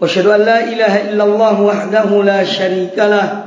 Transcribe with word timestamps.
وأشهد 0.00 0.26
أن 0.26 0.40
لا 0.40 0.64
إله 0.64 1.10
إلا 1.10 1.24
الله 1.24 1.60
وحده 1.60 2.22
لا 2.22 2.44
شريك 2.44 2.96
له. 2.98 3.44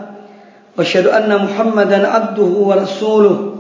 وأشهد 0.78 1.08
أن 1.08 1.46
محمدا 1.46 2.08
عبده 2.08 2.44
ورسوله. 2.44 3.54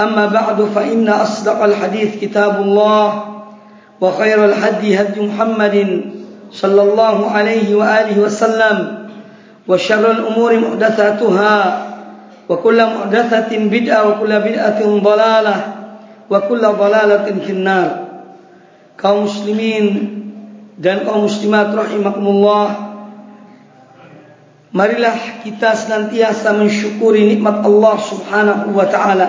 أما 0.00 0.26
بعد 0.26 0.62
فإن 0.74 1.08
أصدق 1.08 1.62
الحديث 1.62 2.20
كتاب 2.20 2.62
الله 2.62 3.24
وخير 4.00 4.44
الهدي 4.44 5.00
هدي 5.00 5.20
محمد 5.20 6.04
صلى 6.52 6.82
الله 6.82 7.30
عليه 7.30 7.74
وآله 7.74 8.20
وسلم 8.20 9.08
وشر 9.68 10.10
الأمور 10.10 10.58
محدثاتها 10.58 11.86
وكل 12.48 12.86
محدثة 12.86 13.50
بدعة 13.58 14.08
وكل 14.08 14.32
بدعة 14.40 14.80
ضلالة 14.84 15.56
وكل 16.30 16.60
ضلالة 16.60 17.26
في 17.46 17.52
النار. 17.52 17.90
muslimin 19.02 20.21
dan 20.80 21.04
kaum 21.04 21.28
muslimat 21.28 21.72
rahimakumullah 21.76 22.92
marilah 24.72 25.44
kita 25.44 25.76
senantiasa 25.76 26.56
mensyukuri 26.56 27.28
nikmat 27.28 27.60
Allah 27.60 27.96
Subhanahu 28.00 28.72
wa 28.72 28.86
taala. 28.88 29.28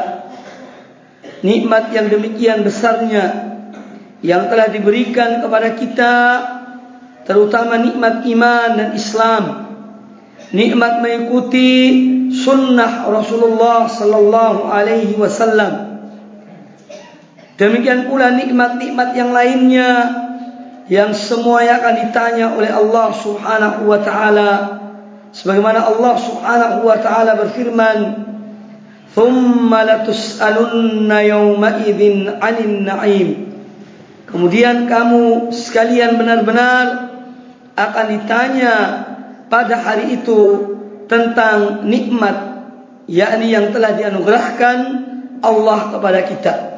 Nikmat 1.43 1.91
yang 1.91 2.07
demikian 2.07 2.63
besarnya 2.63 3.51
yang 4.23 4.47
telah 4.47 4.71
diberikan 4.71 5.43
kepada 5.43 5.75
kita 5.75 6.15
terutama 7.27 7.75
nikmat 7.75 8.23
iman 8.23 8.69
dan 8.79 8.89
Islam. 8.95 9.43
Nikmat 10.55 11.03
mengikuti 11.03 11.71
sunnah 12.31 13.11
Rasulullah 13.11 13.91
sallallahu 13.91 14.71
alaihi 14.71 15.19
wasallam. 15.19 15.99
Demikian 17.59 18.07
pula 18.07 18.31
nikmat-nikmat 18.31 19.13
yang 19.13 19.35
lainnya 19.35 19.89
yang 20.91 21.15
semuanya 21.15 21.79
akan 21.79 21.95
ditanya 22.07 22.45
oleh 22.55 22.71
Allah 22.71 23.07
Subhanahu 23.15 23.87
wa 23.87 23.99
taala. 24.03 24.51
Sebagaimana 25.31 25.87
Allah 25.87 26.13
Subhanahu 26.19 26.77
wa 26.83 26.97
taala 26.99 27.39
berfirman 27.39 27.99
thumma 29.15 29.87
latus'alunna 29.87 31.23
yawma 31.23 31.83
idzin 31.87 32.27
'anil 32.27 32.75
na'im. 32.83 33.29
Kemudian 34.27 34.89
kamu 34.89 35.53
sekalian 35.53 36.17
benar-benar 36.17 37.15
akan 37.77 38.05
ditanya 38.17 38.73
pada 39.47 39.77
hari 39.77 40.17
itu 40.19 40.73
tentang 41.05 41.85
nikmat 41.85 42.65
yakni 43.05 43.53
yang 43.53 43.69
telah 43.69 43.93
dianugerahkan 43.93 44.77
Allah 45.43 45.79
kepada 45.93 46.19
kita 46.25 46.72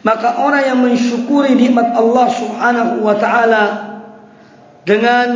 maka 0.00 0.40
orang 0.40 0.62
yang 0.64 0.78
mensyukuri 0.80 1.52
nikmat 1.52 1.92
Allah 1.92 2.26
Subhanahu 2.32 3.04
wa 3.04 3.16
taala 3.20 3.64
dengan 4.88 5.28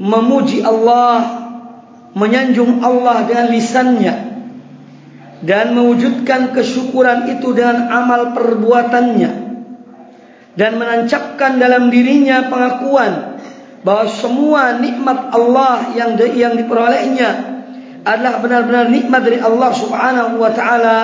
memuji 0.00 0.64
Allah 0.64 1.40
menyanjung 2.16 2.80
Allah 2.80 3.28
dengan 3.28 3.46
lisannya 3.52 4.14
dan 5.44 5.72
mewujudkan 5.76 6.52
kesyukuran 6.56 7.28
itu 7.38 7.52
dengan 7.52 7.88
amal 7.92 8.32
perbuatannya 8.32 9.30
dan 10.56 10.70
menancapkan 10.76 11.60
dalam 11.60 11.88
dirinya 11.88 12.48
pengakuan 12.48 13.40
bahwa 13.80 14.04
semua 14.08 14.76
nikmat 14.76 15.32
Allah 15.32 15.92
yang 15.96 16.16
yang 16.36 16.56
diperolehnya 16.56 17.30
adalah 18.04 18.40
benar-benar 18.40 18.88
nikmat 18.88 19.20
dari 19.24 19.38
Allah 19.40 19.70
Subhanahu 19.72 20.40
wa 20.40 20.50
taala 20.52 20.98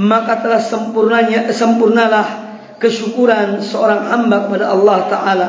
maka 0.00 0.40
telah 0.40 0.62
sempurnanya 0.62 1.52
sempurnalah 1.52 2.56
kesyukuran 2.80 3.60
seorang 3.60 4.08
hamba 4.08 4.48
kepada 4.48 4.72
Allah 4.72 4.98
taala. 5.06 5.48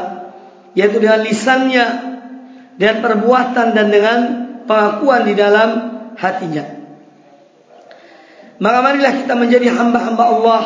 Yaitu 0.73 1.01
dengan 1.01 1.21
lisannya 1.21 1.85
dan 2.81 3.01
perbuatan 3.01 3.77
dan 3.77 3.87
dengan 3.93 4.19
pengakuan 4.65 5.29
di 5.29 5.33
dalam 5.37 5.69
hatinya. 6.17 6.65
Maka 8.61 8.79
marilah 8.79 9.13
kita 9.25 9.33
menjadi 9.37 9.69
hamba-hamba 9.73 10.23
Allah 10.23 10.63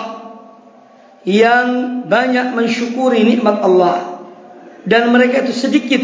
yang 1.28 1.68
banyak 2.08 2.56
mensyukuri 2.56 3.24
nikmat 3.28 3.60
Allah. 3.64 4.28
Dan 4.88 5.12
mereka 5.12 5.44
itu 5.44 5.52
sedikit 5.52 6.00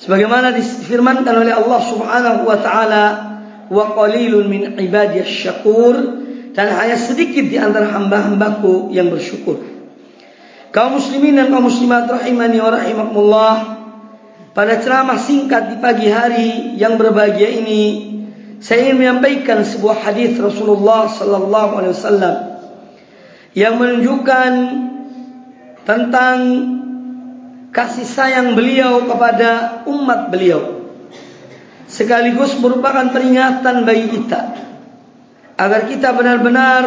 sebagaimana 0.00 0.56
difirmankan 0.56 1.44
oleh 1.44 1.52
Allah 1.52 1.80
Subhanahu 1.84 2.48
wa 2.48 2.56
taala 2.56 3.04
wa 3.68 3.84
qalilun 3.92 4.48
min 4.48 4.62
ibadiyasy 4.80 5.44
syakur 5.44 6.19
dan 6.54 6.66
hanya 6.74 6.98
sedikit 6.98 7.46
di 7.46 7.56
antara 7.56 7.90
hamba-hambaku 7.94 8.90
yang 8.90 9.10
bersyukur. 9.10 9.62
Kaum 10.70 10.98
muslimin 10.98 11.34
dan 11.34 11.50
kaum 11.50 11.66
muslimat 11.66 12.06
rahimani 12.06 12.58
wa 12.62 12.70
rahimakumullah 12.70 13.54
pada 14.54 14.78
ceramah 14.82 15.18
singkat 15.18 15.74
di 15.74 15.76
pagi 15.78 16.10
hari 16.10 16.74
yang 16.78 16.98
berbahagia 16.98 17.50
ini 17.62 17.82
saya 18.60 18.90
ingin 18.90 19.02
menyampaikan 19.02 19.64
sebuah 19.64 20.04
hadis 20.04 20.36
Rasulullah 20.36 21.08
sallallahu 21.08 21.72
alaihi 21.80 21.94
wasallam 21.96 22.36
yang 23.56 23.80
menunjukkan 23.80 24.50
tentang 25.88 26.38
kasih 27.72 28.06
sayang 28.06 28.52
beliau 28.52 29.08
kepada 29.08 29.82
umat 29.88 30.28
beliau 30.28 30.86
sekaligus 31.90 32.54
merupakan 32.60 33.10
peringatan 33.10 33.82
bagi 33.88 34.06
kita 34.12 34.59
agar 35.60 35.92
kita 35.92 36.16
benar-benar 36.16 36.84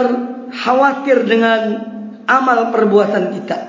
khawatir 0.50 1.30
dengan 1.30 1.62
amal 2.26 2.74
perbuatan 2.74 3.38
kita. 3.38 3.60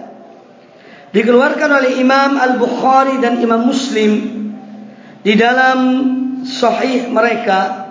Dikeluarkan 1.13 1.71
oleh 1.71 2.01
Imam 2.01 2.41
Al-Bukhari 2.41 3.21
dan 3.21 3.39
Imam 3.39 3.69
Muslim 3.69 4.13
di 5.21 5.35
dalam 5.37 5.79
sahih 6.49 7.13
mereka 7.13 7.85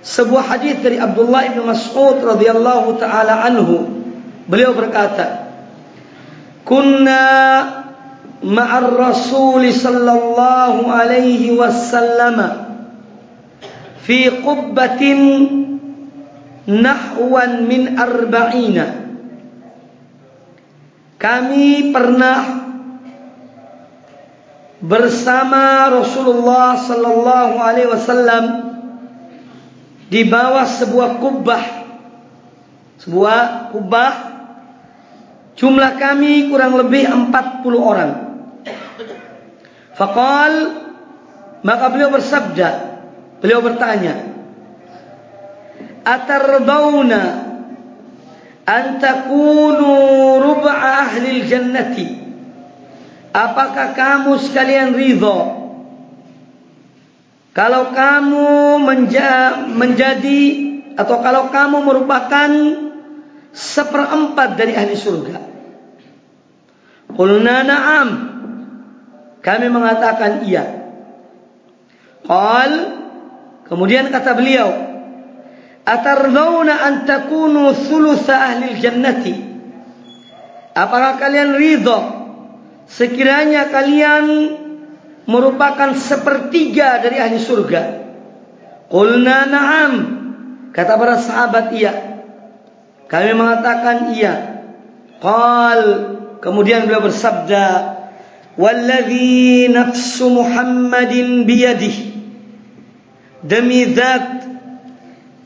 sebuah 0.00 0.56
hadis 0.56 0.80
dari 0.80 0.96
Abdullah 0.96 1.52
bin 1.52 1.64
Mas'ud 1.66 2.20
radhiyallahu 2.24 2.96
taala 2.96 3.44
anhu 3.44 4.00
beliau 4.48 4.72
berkata 4.72 5.52
kunna 6.64 7.24
ma'ar 8.40 8.88
rasul 8.96 9.60
sallallahu 9.68 10.88
alaihi 10.88 11.52
wasallam 11.52 12.38
fi 14.00 14.40
qubbatin 14.40 15.20
nahwan 16.70 17.66
min 17.66 17.98
arba'ina. 17.98 18.86
Kami 21.20 21.90
pernah 21.92 22.40
bersama 24.80 25.92
Rasulullah 25.92 26.78
sallallahu 26.78 27.54
alaihi 27.60 27.90
wasallam 27.92 28.44
di 30.08 30.24
bawah 30.24 30.64
sebuah 30.64 31.20
kubah 31.20 31.64
sebuah 33.04 33.68
kubah 33.76 34.12
jumlah 35.60 35.92
kami 36.00 36.48
kurang 36.48 36.80
lebih 36.80 37.04
40 37.04 37.68
orang. 37.76 38.12
Faqal 39.92 40.52
maka 41.60 41.84
beliau 41.92 42.08
bersabda 42.08 42.68
beliau 43.44 43.60
bertanya 43.60 44.29
atardawna 46.10 47.22
an 48.66 48.84
takunu 48.98 49.90
rub'a 50.42 51.06
ahli 51.06 51.46
jannati 51.46 52.08
apakah 53.30 53.94
kamu 53.94 54.32
sekalian 54.42 54.98
ridha 54.98 55.40
kalau 57.54 57.94
kamu 57.94 58.78
menja 58.82 59.62
menjadi 59.70 60.42
atau 60.98 61.22
kalau 61.22 61.54
kamu 61.54 61.78
merupakan 61.86 62.50
seperempat 63.54 64.58
dari 64.58 64.74
ahli 64.74 64.94
surga 64.94 65.50
qulna 67.14 67.66
na'am. 67.66 68.08
Kami 69.40 69.66
mengatakan 69.72 70.44
iya. 70.44 70.64
Qal 72.24 72.72
kemudian 73.66 74.12
kata 74.12 74.36
beliau 74.36 74.89
Atardawna 75.84 76.84
an 76.86 76.94
takunu 77.08 77.72
thulutha 77.72 78.36
ahli 78.36 78.76
jannati 78.78 79.34
Apakah 80.76 81.18
kalian 81.18 81.56
ridha 81.56 82.20
Sekiranya 82.90 83.70
kalian 83.70 84.26
merupakan 85.30 85.94
sepertiga 85.94 86.98
dari 86.98 87.22
ahli 87.22 87.38
surga? 87.38 87.82
Qulna 88.90 89.46
na'am. 89.46 89.92
Kata 90.74 90.98
para 90.98 91.22
sahabat 91.22 91.70
iya. 91.70 91.94
Kami 93.06 93.30
mengatakan 93.38 94.10
iya. 94.18 94.34
Qal 95.22 95.82
kemudian 96.42 96.90
beliau 96.90 97.06
bersabda, 97.06 97.66
"Wallazi 98.58 99.70
nafsu 99.70 100.26
Muhammadin 100.34 101.46
biyadihi" 101.46 102.10
Demi 103.46 103.94
zat 103.94 104.49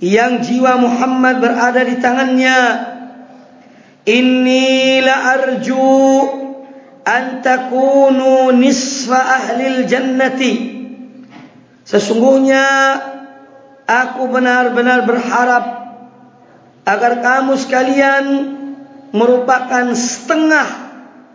yang 0.05 0.45
jiwa 0.45 0.77
Muhammad 0.77 1.41
berada 1.41 1.81
di 1.81 1.97
tangannya, 1.97 2.61
inni 4.05 5.01
la 5.01 5.17
arju 5.33 5.89
an 7.09 7.41
takunu 7.41 8.53
nisfa 8.53 9.17
ahli 9.17 9.89
jannati. 9.89 10.53
Sesungguhnya 11.89 12.65
aku 13.89 14.29
benar-benar 14.29 15.09
berharap 15.09 15.65
agar 16.85 17.25
kamu 17.25 17.57
sekalian 17.57 18.25
merupakan 19.17 19.89
setengah 19.97 20.69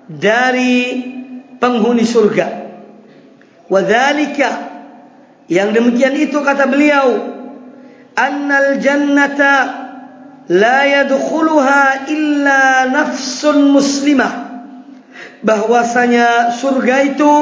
dari 0.06 0.78
penghuni 1.58 2.06
surga. 2.06 2.70
Wadhalika 3.66 4.52
yang 5.50 5.74
demikian 5.74 6.14
itu 6.18 6.38
kata 6.42 6.70
beliau, 6.70 7.39
annal 8.20 8.84
jannata 8.84 9.56
la 10.52 10.80
yadkhuluha 10.84 12.12
illa 12.12 12.92
nafsun 12.92 13.72
muslimah. 13.72 14.52
Bahwasanya 15.40 16.52
surga 16.60 16.96
itu 17.16 17.36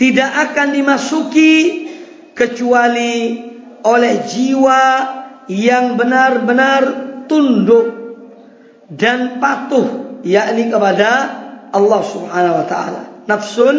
tidak 0.00 0.30
akan 0.48 0.68
dimasuki 0.72 1.52
kecuali 2.32 3.44
oleh 3.84 4.14
jiwa 4.24 4.82
yang 5.52 6.00
benar-benar 6.00 6.82
tunduk 7.28 7.86
dan 8.88 9.36
patuh 9.36 10.20
yakni 10.24 10.72
kepada 10.72 11.10
Allah 11.70 12.00
Subhanahu 12.00 12.58
wa 12.64 12.66
taala. 12.66 13.02
Nafsun 13.28 13.76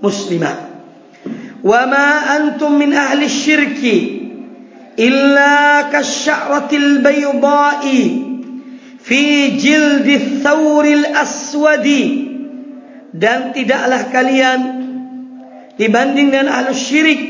muslimah. 0.00 0.56
Wa 1.60 1.84
ma 1.84 2.32
antum 2.40 2.80
min 2.80 2.96
ahli 2.96 3.28
syirki 3.28 4.27
illa 4.98 5.86
kasyaratil 5.94 7.00
bayda'i 7.00 8.02
fi 8.98 9.22
jildi 9.54 10.42
thawril 10.42 11.06
aswadi. 11.14 12.26
Dan 13.08 13.56
tidaklah 13.56 14.12
kalian 14.12 14.60
dibanding 15.80 16.28
dengan 16.28 16.52
ahli 16.52 16.76
syirik 16.76 17.22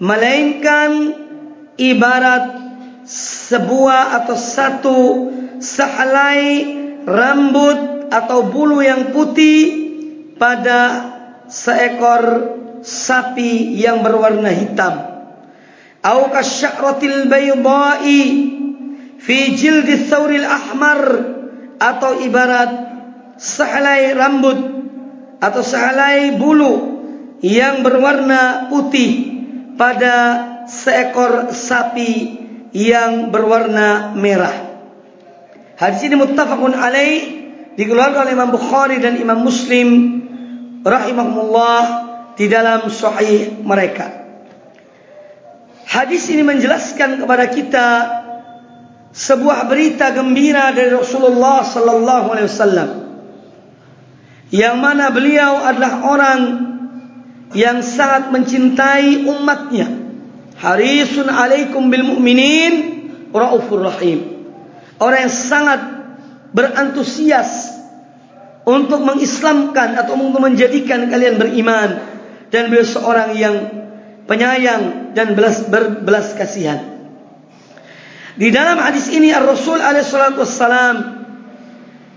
melainkan 0.00 1.12
ibarat 1.76 2.44
sebuah 3.04 4.24
atau 4.24 4.36
satu 4.38 5.00
sehelai 5.60 6.64
rambut 7.04 8.08
atau 8.08 8.48
bulu 8.48 8.80
yang 8.80 9.12
putih 9.12 9.60
pada 10.40 11.12
seekor 11.52 12.56
sapi 12.80 13.76
yang 13.76 14.00
berwarna 14.00 14.48
hitam 14.48 15.09
au 16.00 16.32
kasyaratil 16.32 17.28
bayda'i 17.28 18.20
fi 19.20 19.38
jildi 19.56 20.08
thawril 20.08 20.46
ahmar 20.48 21.00
atau 21.80 22.20
ibarat 22.24 22.70
sehelai 23.36 24.16
rambut 24.16 24.58
atau 25.40 25.62
sehelai 25.64 26.36
bulu 26.36 27.00
yang 27.40 27.80
berwarna 27.80 28.68
putih 28.68 29.32
pada 29.80 30.14
seekor 30.68 31.56
sapi 31.56 32.36
yang 32.76 33.32
berwarna 33.32 34.12
merah. 34.12 34.68
Hadis 35.80 36.04
ini 36.04 36.20
muttafaqun 36.20 36.76
alaih 36.76 37.40
dikeluarkan 37.80 38.28
oleh 38.28 38.32
Imam 38.36 38.52
Bukhari 38.52 39.00
dan 39.00 39.16
Imam 39.16 39.40
Muslim 39.40 40.20
rahimahumullah 40.84 41.82
di 42.36 42.44
dalam 42.52 42.92
sahih 42.92 43.56
mereka. 43.64 44.19
Hadis 45.90 46.30
ini 46.30 46.46
menjelaskan 46.46 47.18
kepada 47.18 47.50
kita 47.50 47.88
sebuah 49.10 49.66
berita 49.66 50.14
gembira 50.14 50.70
dari 50.70 50.94
Rasulullah 50.94 51.66
sallallahu 51.66 52.30
alaihi 52.30 52.46
wasallam 52.46 52.90
yang 54.54 54.78
mana 54.78 55.10
beliau 55.10 55.58
adalah 55.66 56.06
orang 56.06 56.40
yang 57.58 57.82
sangat 57.82 58.30
mencintai 58.30 59.26
umatnya. 59.26 59.90
Harisun 60.62 61.26
alaikum 61.26 61.90
bil 61.90 62.06
mu'minin 62.06 62.74
raufur 63.34 63.82
rahim. 63.82 64.46
Orang 65.02 65.26
yang 65.26 65.34
sangat 65.34 65.80
berantusias 66.54 67.66
untuk 68.62 69.02
mengislamkan 69.02 69.98
atau 69.98 70.14
untuk 70.14 70.38
menjadikan 70.38 71.10
kalian 71.10 71.34
beriman 71.34 71.90
dan 72.54 72.70
beliau 72.70 72.86
seorang 72.86 73.34
yang 73.34 73.56
penyayang 74.30 75.10
dan 75.18 75.34
belas 75.34 75.66
berbelas 75.66 76.38
kasihan. 76.38 76.78
Di 78.38 78.54
dalam 78.54 78.78
hadis 78.78 79.10
ini 79.10 79.34
Ar-Rasul 79.34 79.82
alaihi 79.82 80.06
salatu 80.06 80.46
wassalam 80.46 80.96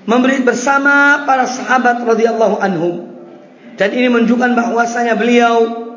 memberi 0.06 0.46
bersama 0.46 1.26
para 1.26 1.50
sahabat 1.50 2.06
radhiyallahu 2.06 2.62
anhum 2.62 2.96
dan 3.82 3.90
ini 3.98 4.14
menunjukkan 4.14 4.54
bahwasanya 4.54 5.18
beliau 5.18 5.90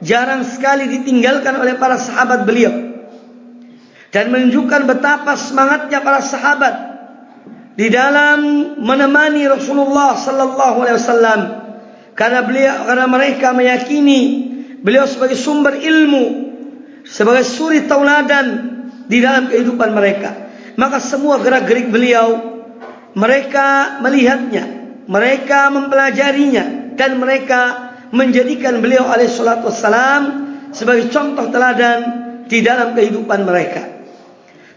jarang 0.00 0.40
sekali 0.48 0.88
ditinggalkan 0.88 1.52
oleh 1.60 1.76
para 1.76 2.00
sahabat 2.00 2.48
beliau. 2.48 2.88
Dan 4.08 4.32
menunjukkan 4.32 4.88
betapa 4.88 5.36
semangatnya 5.36 6.00
para 6.00 6.24
sahabat 6.24 6.74
di 7.76 7.92
dalam 7.92 8.72
menemani 8.80 9.44
Rasulullah 9.44 10.16
sallallahu 10.16 10.76
alaihi 10.80 10.96
wasallam 10.96 11.40
karena 12.16 12.40
beliau 12.40 12.88
karena 12.88 13.04
mereka 13.04 13.52
meyakini 13.52 14.47
beliau 14.82 15.04
sebagai 15.06 15.38
sumber 15.38 15.78
ilmu, 15.78 16.24
sebagai 17.06 17.44
suri 17.46 17.86
tauladan 17.88 18.46
di 19.08 19.18
dalam 19.18 19.48
kehidupan 19.50 19.90
mereka. 19.94 20.30
Maka 20.78 21.02
semua 21.02 21.42
gerak-gerik 21.42 21.90
beliau 21.90 22.58
mereka 23.18 23.98
melihatnya, 23.98 24.64
mereka 25.10 25.74
mempelajarinya, 25.74 26.94
dan 26.94 27.18
mereka 27.18 27.90
menjadikan 28.14 28.78
beliau 28.78 29.10
alaihi 29.10 29.32
salatu 29.32 29.68
wassalam 29.68 30.22
sebagai 30.70 31.10
contoh 31.10 31.50
teladan 31.50 32.00
di 32.46 32.62
dalam 32.62 32.94
kehidupan 32.94 33.42
mereka. 33.42 34.06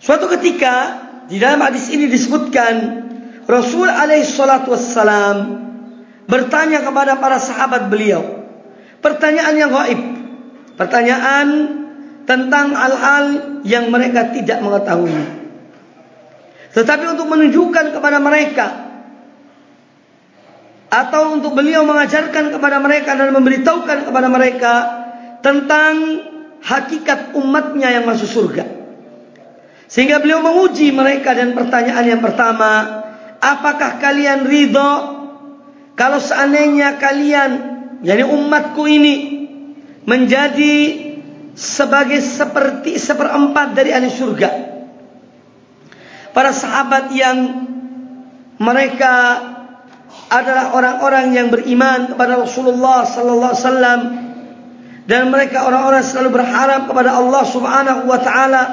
Suatu 0.01 0.25
ketika 0.33 1.05
di 1.29 1.37
dalam 1.37 1.61
hadis 1.61 1.93
ini 1.93 2.09
disebutkan 2.09 2.73
Rasul 3.45 3.85
alaihi 3.85 4.25
salatu 4.25 4.73
wassalam 4.73 5.37
bertanya 6.25 6.81
kepada 6.81 7.21
para 7.21 7.37
sahabat 7.37 7.93
beliau 7.93 8.40
pertanyaan 9.01 9.55
yang 9.57 9.71
gaib, 9.73 9.99
pertanyaan 10.77 11.47
tentang 12.23 12.77
hal-hal 12.77 13.25
yang 13.65 13.89
mereka 13.89 14.29
tidak 14.31 14.61
mengetahui. 14.61 15.41
Tetapi 16.71 17.05
untuk 17.11 17.27
menunjukkan 17.27 17.91
kepada 17.91 18.17
mereka 18.23 18.67
atau 20.91 21.35
untuk 21.35 21.51
beliau 21.55 21.83
mengajarkan 21.83 22.55
kepada 22.55 22.79
mereka 22.79 23.15
dan 23.19 23.35
memberitahukan 23.35 24.07
kepada 24.07 24.27
mereka 24.31 24.73
tentang 25.43 25.93
hakikat 26.61 27.35
umatnya 27.35 27.99
yang 27.99 28.05
masuk 28.07 28.29
surga. 28.29 28.65
Sehingga 29.91 30.23
beliau 30.23 30.39
menguji 30.39 30.95
mereka 30.95 31.35
dan 31.35 31.51
pertanyaan 31.51 32.05
yang 32.07 32.21
pertama, 32.23 33.03
apakah 33.43 33.99
kalian 33.99 34.47
ridho 34.47 35.19
kalau 36.01 36.17
seandainya 36.23 36.95
kalian, 36.97 37.80
yani 38.01 38.23
umatku 38.25 38.83
ini 38.89 39.15
menjadi 40.05 40.75
sebagai 41.53 42.19
seperti 42.23 42.97
seperempat 42.97 43.77
dari 43.77 43.93
ahli 43.93 44.09
surga. 44.09 44.49
Para 46.31 46.55
sahabat 46.55 47.11
yang 47.11 47.37
mereka 48.55 49.13
adalah 50.31 50.71
orang-orang 50.71 51.35
yang 51.35 51.47
beriman 51.51 52.15
kepada 52.15 52.39
Rasulullah 52.39 53.03
sallallahu 53.03 53.51
alaihi 53.51 53.63
wasallam 53.67 54.01
dan 55.05 55.27
mereka 55.27 55.67
orang-orang 55.67 56.03
selalu 56.07 56.39
berharap 56.39 56.87
kepada 56.87 57.19
Allah 57.19 57.43
Subhanahu 57.43 58.01
wa 58.07 58.19
taala. 58.21 58.63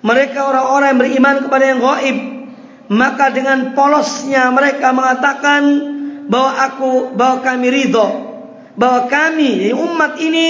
Mereka 0.00 0.38
orang-orang 0.40 0.96
yang 0.96 1.00
beriman 1.00 1.36
kepada 1.44 1.64
yang 1.66 1.80
gaib. 1.82 2.18
Maka 2.90 3.30
dengan 3.30 3.76
polosnya 3.76 4.50
mereka 4.50 4.90
mengatakan 4.90 5.62
bahwa 6.26 6.50
aku 6.58 6.90
bahwa 7.14 7.36
kami 7.42 7.70
ridho 7.70 8.29
bahwa 8.80 9.12
kami 9.12 9.68
umat 9.76 10.16
ini 10.24 10.48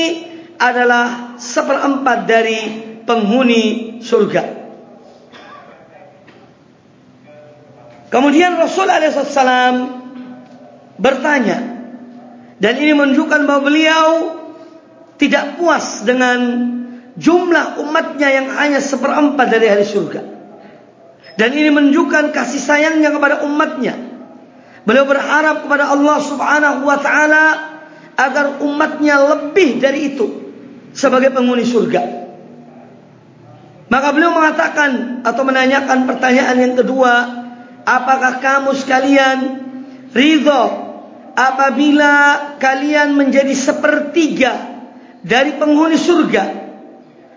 adalah 0.54 1.34
seperempat 1.34 2.30
dari 2.30 2.60
penghuni 3.02 3.98
surga. 3.98 4.62
Kemudian 8.06 8.54
Rasul 8.54 8.86
alaihi 8.86 9.10
wasallam 9.10 9.74
bertanya, 10.94 11.58
Dan 12.60 12.76
ini 12.76 12.92
menunjukkan 12.92 13.48
bahawa 13.48 13.62
beliau 13.64 14.08
tidak 15.16 15.56
puas 15.56 16.04
dengan 16.04 16.38
jumlah 17.16 17.80
umatnya 17.80 18.28
yang 18.28 18.46
hanya 18.52 18.84
seperempat 18.84 19.48
dari 19.48 19.66
ahli 19.72 19.82
surga. 19.88 20.22
Dan 21.40 21.56
ini 21.56 21.72
menunjukkan 21.72 22.36
kasih 22.36 22.60
sayangnya 22.60 23.16
kepada 23.16 23.48
umatnya. 23.48 23.96
Beliau 24.84 25.08
berharap 25.08 25.64
kepada 25.64 25.88
Allah 25.88 26.18
subhanahu 26.20 26.84
wa 26.84 26.98
ta'ala 27.00 27.44
umatnya 28.62 29.16
lebih 29.18 29.80
dari 29.80 30.14
itu 30.14 30.26
sebagai 30.94 31.32
penghuni 31.32 31.64
surga. 31.66 32.02
Maka 33.90 34.08
beliau 34.14 34.30
mengatakan 34.30 35.22
atau 35.26 35.42
menanyakan 35.42 36.06
pertanyaan 36.06 36.56
yang 36.62 36.74
kedua, 36.78 37.12
apakah 37.82 38.38
kamu 38.38 38.70
sekalian 38.78 39.38
ridho 40.14 40.64
apabila 41.34 42.14
kalian 42.62 43.18
menjadi 43.18 43.50
sepertiga 43.50 44.52
dari 45.26 45.58
penghuni 45.58 45.98
surga? 45.98 46.62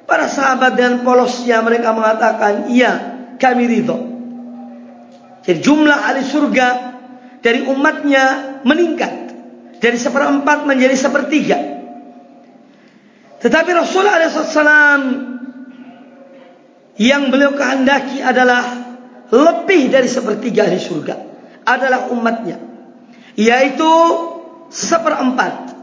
Para 0.03 0.29
sahabat 0.29 0.77
dan 0.77 1.01
polosnya 1.01 1.63
mereka 1.65 1.89
mengatakan, 1.95 2.69
iya 2.69 3.17
kami 3.41 3.65
ridho. 3.65 3.97
Jadi 5.41 5.59
jumlah 5.59 5.97
ahli 6.05 6.21
surga 6.21 6.67
dari 7.41 7.65
umatnya 7.65 8.61
meningkat 8.61 9.22
dari 9.83 9.99
seperempat 9.99 10.63
menjadi 10.63 10.95
sepertiga. 10.95 11.59
Tetapi 13.43 13.69
Rasulullah 13.75 14.23
SAW 14.23 15.03
yang 16.95 17.27
beliau 17.27 17.51
kehendaki 17.51 18.23
adalah 18.23 18.63
lebih 19.27 19.91
dari 19.91 20.07
sepertiga 20.07 20.63
ahli 20.63 20.79
surga 20.79 21.15
adalah 21.67 22.07
umatnya, 22.15 22.63
yaitu 23.35 23.91
seperempat. 24.71 25.75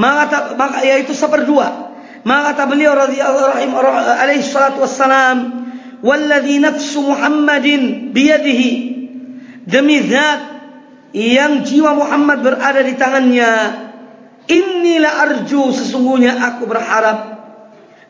Maka, 0.00 0.56
yaitu 0.80 1.12
seperdua. 1.12 1.92
Maka 2.24 2.64
beliau 2.64 2.96
radhiyallahu 2.96 3.52
alaihi 4.16 4.44
salatu 4.44 4.84
wassalam, 4.84 5.68
"Walladhi 6.00 6.56
nafsu 6.60 7.04
Muhammadin 7.04 8.12
biyadihi" 8.16 8.96
Demi 9.66 9.98
zat 10.06 10.55
yang 11.14 11.62
jiwa 11.62 11.94
Muhammad 11.94 12.42
berada 12.42 12.80
di 12.82 12.94
tangannya. 12.98 13.52
Inilah 14.46 15.12
arju 15.26 15.74
sesungguhnya 15.74 16.38
aku 16.38 16.70
berharap 16.70 17.36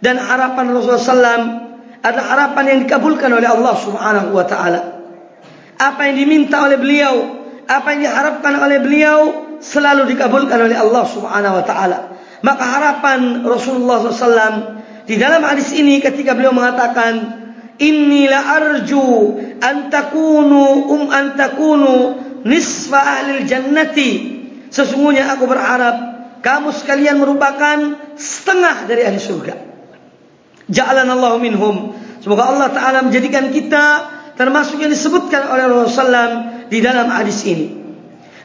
dan 0.05 0.21
harapan 0.21 0.69
Rasulullah 0.69 1.00
SAW 1.00 1.49
adalah 2.05 2.26
harapan 2.29 2.65
yang 2.76 2.79
dikabulkan 2.85 3.33
oleh 3.33 3.49
Allah 3.49 3.75
Subhanahu 3.81 4.37
Wa 4.37 4.45
Taala. 4.45 4.81
Apa 5.81 6.12
yang 6.12 6.21
diminta 6.21 6.61
oleh 6.61 6.76
beliau, 6.76 7.15
apa 7.65 7.97
yang 7.97 8.05
diharapkan 8.05 8.53
oleh 8.61 8.79
beliau 8.85 9.19
selalu 9.65 10.12
dikabulkan 10.12 10.61
oleh 10.61 10.76
Allah 10.76 11.05
Subhanahu 11.09 11.57
Wa 11.57 11.65
Taala. 11.65 11.99
Maka 12.45 12.65
harapan 12.69 13.41
Rasulullah 13.41 14.05
SAW 14.05 14.76
di 15.09 15.17
dalam 15.17 15.41
hadis 15.41 15.73
ini 15.73 16.05
ketika 16.05 16.37
beliau 16.37 16.53
mengatakan 16.53 17.47
Inilah 17.76 18.57
arju 18.57 19.37
antakunu 19.61 20.88
um 20.88 21.12
antakunu 21.12 22.25
nisfa 22.45 23.00
ahli 23.00 23.47
jannati. 23.47 24.11
Sesungguhnya 24.69 25.31
aku 25.33 25.47
berharap 25.47 25.97
kamu 26.43 26.75
sekalian 26.75 27.16
merupakan 27.23 27.78
setengah 28.19 28.85
dari 28.85 29.02
ahli 29.07 29.19
surga. 29.23 29.55
Ja'alan 30.66 31.07
Allah 31.07 31.38
minhum. 31.38 31.95
Semoga 32.21 32.50
Allah 32.50 32.69
taala 32.75 33.07
menjadikan 33.07 33.55
kita 33.55 34.11
termasuk 34.35 34.83
yang 34.83 34.90
disebutkan 34.90 35.47
oleh 35.47 35.71
Rasulullah 35.71 36.66
di 36.66 36.78
dalam 36.83 37.07
hadis 37.09 37.47
ini. 37.47 37.66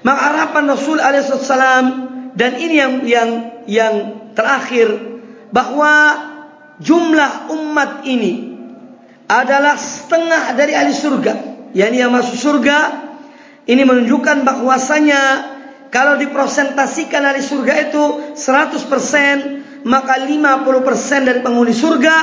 Maka 0.01 0.21
harapan 0.33 0.63
Rasul 0.69 0.97
alaihi 0.97 1.25
wasallam 1.29 1.85
dan 2.33 2.51
ini 2.57 2.75
yang 2.77 2.93
yang 3.05 3.29
yang 3.69 3.95
terakhir 4.33 4.87
bahwa 5.53 5.93
jumlah 6.81 7.53
umat 7.53 8.07
ini 8.07 8.55
adalah 9.29 9.77
setengah 9.77 10.57
dari 10.57 10.73
ahli 10.73 10.93
surga. 10.95 11.33
Yakni 11.71 11.97
yang 12.03 12.11
masuk 12.11 12.35
surga 12.35 12.77
ini 13.69 13.83
menunjukkan 13.85 14.41
bahwasanya 14.41 15.21
kalau 15.91 16.17
dipresentasikan 16.17 17.21
dari 17.21 17.43
surga 17.43 17.73
itu 17.91 18.33
100% 18.33 19.85
maka 19.85 20.13
50% 20.23 21.27
dari 21.27 21.39
penghuni 21.43 21.75
surga 21.75 22.15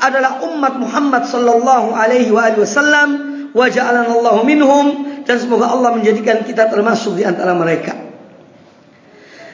adalah 0.00 0.44
umat 0.44 0.76
Muhammad 0.76 1.24
sallallahu 1.24 1.96
alaihi 1.96 2.30
wasallam 2.32 3.08
wa 3.56 3.66
ja'alana 3.66 4.12
Allahu 4.12 4.44
minhum 4.44 4.86
dan 5.24 5.40
semoga 5.40 5.72
Allah 5.72 5.96
menjadikan 5.96 6.44
kita 6.44 6.68
termasuk 6.68 7.16
di 7.16 7.24
antara 7.24 7.56
mereka. 7.56 7.96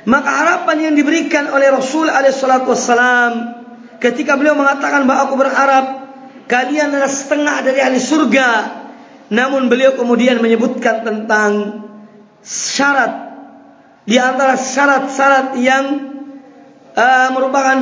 Maka 0.03 0.31
harapan 0.31 0.91
yang 0.91 0.95
diberikan 0.99 1.47
oleh 1.55 1.71
Rasul 1.71 2.11
alaihi 2.11 2.35
salatu 2.35 2.75
wasallam 2.75 3.63
ketika 4.03 4.35
beliau 4.35 4.59
mengatakan 4.59 5.07
bahwa 5.07 5.31
aku 5.31 5.35
berharap 5.39 5.85
kalian 6.51 6.91
adalah 6.91 7.07
setengah 7.07 7.57
dari 7.63 7.79
ahli 7.79 8.03
surga 8.03 8.82
Namun 9.33 9.73
beliau 9.73 9.97
kemudian 9.97 10.45
menyebutkan 10.45 11.09
tentang 11.09 11.81
syarat. 12.45 13.33
Di 14.05 14.21
antara 14.21 14.61
syarat-syarat 14.61 15.57
yang 15.57 15.85
uh, 16.93 17.29
merupakan 17.33 17.79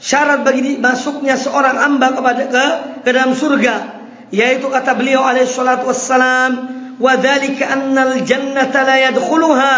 syarat 0.00 0.48
bagi 0.48 0.80
masuknya 0.80 1.36
seorang 1.36 1.76
hamba 1.76 2.16
kepada 2.16 2.42
ke, 2.48 2.64
ke 3.04 3.10
dalam 3.12 3.36
surga. 3.36 4.00
Yaitu 4.32 4.72
kata 4.72 4.96
beliau 4.96 5.28
alaihi 5.28 5.44
salatu 5.44 5.92
wassalam 5.92 6.52
wa 6.96 7.12
dzalika 7.20 7.68
annal 7.68 8.24
jannata 8.24 8.88
la 8.88 8.96
yadkhuluha 9.12 9.74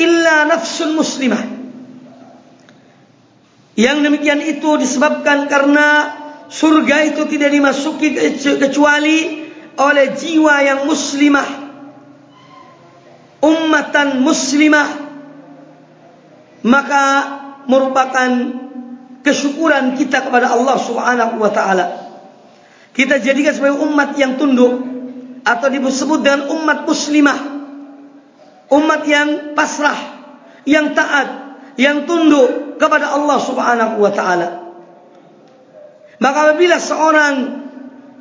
illa 0.00 0.48
nafsun 0.48 0.96
muslimah. 0.96 1.42
Yang 3.76 3.98
demikian 4.08 4.40
itu 4.40 4.80
disebabkan 4.80 5.52
karena 5.52 6.16
surga 6.48 7.12
itu 7.12 7.28
tidak 7.28 7.52
dimasuki 7.52 8.16
kecuali 8.56 9.45
oleh 9.76 10.16
jiwa 10.16 10.54
yang 10.64 10.80
muslimah. 10.88 11.48
Ummatan 13.44 14.24
muslimah. 14.24 14.88
Maka 16.66 17.04
merupakan 17.70 18.30
kesyukuran 19.22 19.94
kita 19.94 20.24
kepada 20.26 20.50
Allah 20.50 20.76
Subhanahu 20.80 21.34
wa 21.38 21.50
taala. 21.52 21.86
Kita 22.96 23.20
jadikan 23.20 23.52
sebagai 23.52 23.84
umat 23.84 24.16
yang 24.16 24.40
tunduk 24.40 24.82
atau 25.44 25.66
disebut 25.70 26.18
dengan 26.24 26.48
umat 26.50 26.88
muslimah. 26.88 27.38
Umat 28.66 29.06
yang 29.06 29.54
pasrah 29.54 30.16
yang 30.66 30.98
taat 30.98 31.46
yang 31.78 32.08
tunduk 32.08 32.80
kepada 32.80 33.14
Allah 33.14 33.38
Subhanahu 33.38 34.02
wa 34.02 34.10
taala. 34.10 34.48
Maka 36.16 36.38
apabila 36.50 36.80
seorang 36.80 37.34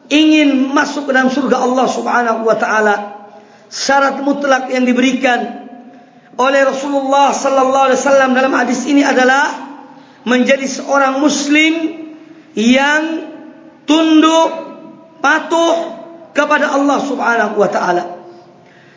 ingin 0.10 0.70
masuk 0.70 1.10
ke 1.10 1.12
dalam 1.14 1.34
surga 1.34 1.58
Allah 1.66 1.88
Subhanahu 1.90 2.42
wa 2.46 2.56
taala 2.58 2.96
syarat 3.70 4.22
mutlak 4.22 4.70
yang 4.70 4.86
diberikan 4.86 5.66
oleh 6.36 6.62
Rasulullah 6.68 7.32
sallallahu 7.32 7.86
alaihi 7.90 8.00
wasallam 8.00 8.32
dalam 8.36 8.54
hadis 8.54 8.84
ini 8.86 9.02
adalah 9.02 9.66
menjadi 10.28 10.68
seorang 10.68 11.24
muslim 11.24 11.74
yang 12.58 13.04
tunduk 13.88 14.50
patuh 15.24 15.96
kepada 16.36 16.76
Allah 16.76 17.00
Subhanahu 17.00 17.56
wa 17.56 17.70
taala. 17.72 18.04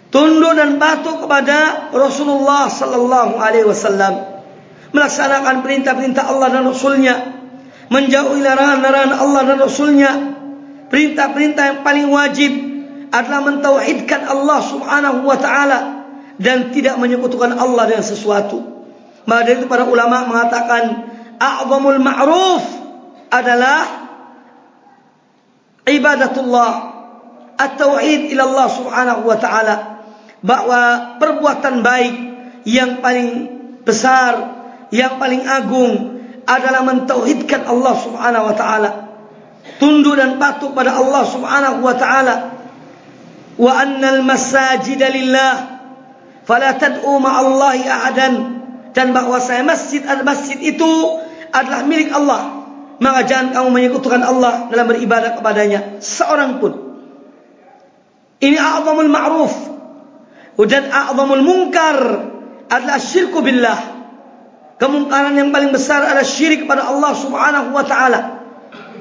Tunduk 0.09 0.57
dan 0.57 0.81
patuh 0.81 1.21
kepada 1.21 1.93
Rasulullah 1.93 2.67
sallallahu 2.67 3.37
alaihi 3.37 3.69
wasallam. 3.69 4.41
Melaksanakan 4.89 5.61
perintah-perintah 5.61 6.33
Allah 6.33 6.49
dan 6.49 6.65
Rasulnya. 6.65 7.15
Menjauhi 7.93 8.41
larangan-larangan 8.41 9.21
Allah 9.21 9.43
dan 9.45 9.59
Rasulnya 9.61 10.11
perintah-perintah 10.89 11.65
yang 11.65 11.81
paling 11.85 12.09
wajib 12.09 12.53
adalah 13.09 13.41
mentauhidkan 13.45 14.29
Allah 14.29 14.59
Subhanahu 14.65 15.25
wa 15.25 15.39
taala 15.41 15.81
dan 16.37 16.71
tidak 16.73 17.01
menyekutukan 17.01 17.57
Allah 17.57 17.89
dengan 17.89 18.05
sesuatu. 18.05 18.59
Maka 19.29 19.49
itu 19.53 19.69
para 19.69 19.85
ulama 19.85 20.25
mengatakan 20.25 21.09
a'zamul 21.37 22.01
ma'ruf 22.01 22.65
adalah 23.29 24.09
ibadatullah 25.85 26.73
at-tauhid 27.57 28.33
ila 28.33 28.43
Allah 28.49 28.69
Subhanahu 28.73 29.23
wa 29.25 29.37
taala 29.37 29.77
bahwa 30.41 30.83
perbuatan 31.21 31.85
baik 31.85 32.15
yang 32.69 33.01
paling 33.01 33.31
besar 33.83 34.57
yang 34.93 35.17
paling 35.21 35.45
agung 35.45 36.21
adalah 36.49 36.81
mentauhidkan 36.85 37.69
Allah 37.69 37.95
Subhanahu 38.01 38.45
wa 38.49 38.55
taala 38.57 38.91
tunduk 39.77 40.17
dan 40.17 40.41
patuh 40.41 40.73
pada 40.73 40.97
Allah 40.97 41.23
Subhanahu 41.29 41.85
wa 41.85 41.95
taala. 41.95 42.35
Wa 43.61 43.73
annal 43.85 44.25
masajid 44.25 44.99
lillah. 44.99 45.55
Fala 46.49 46.73
tad'u 46.81 47.21
ma'allahi 47.21 47.85
ahadan. 47.85 48.35
Dan 48.97 49.13
bahwa 49.13 49.37
saya 49.39 49.61
masjid 49.63 50.01
al 50.09 50.25
masjid 50.25 50.57
itu 50.57 50.89
adalah 51.53 51.85
milik 51.85 52.09
Allah. 52.09 52.65
Maka 52.99 53.29
jangan 53.29 53.55
kamu 53.55 53.69
menyekutukan 53.71 54.23
Allah 54.25 54.73
dalam 54.73 54.87
beribadah 54.91 55.39
kepadanya. 55.39 56.03
Seorang 56.03 56.59
pun. 56.59 56.73
Ini 58.41 58.59
a'zamul 58.59 59.11
ma'ruf. 59.11 59.55
Dan 60.59 60.91
a'zamul 60.91 61.45
munkar 61.47 61.99
adalah 62.67 62.99
syirku 62.99 63.43
billah. 63.43 63.99
Kemungkaran 64.79 65.35
yang 65.35 65.51
paling 65.51 65.75
besar 65.75 66.07
adalah 66.07 66.23
syirik 66.23 66.67
kepada 66.67 66.87
Allah 66.87 67.13
Subhanahu 67.19 67.75
wa 67.75 67.83
taala. 67.83 68.38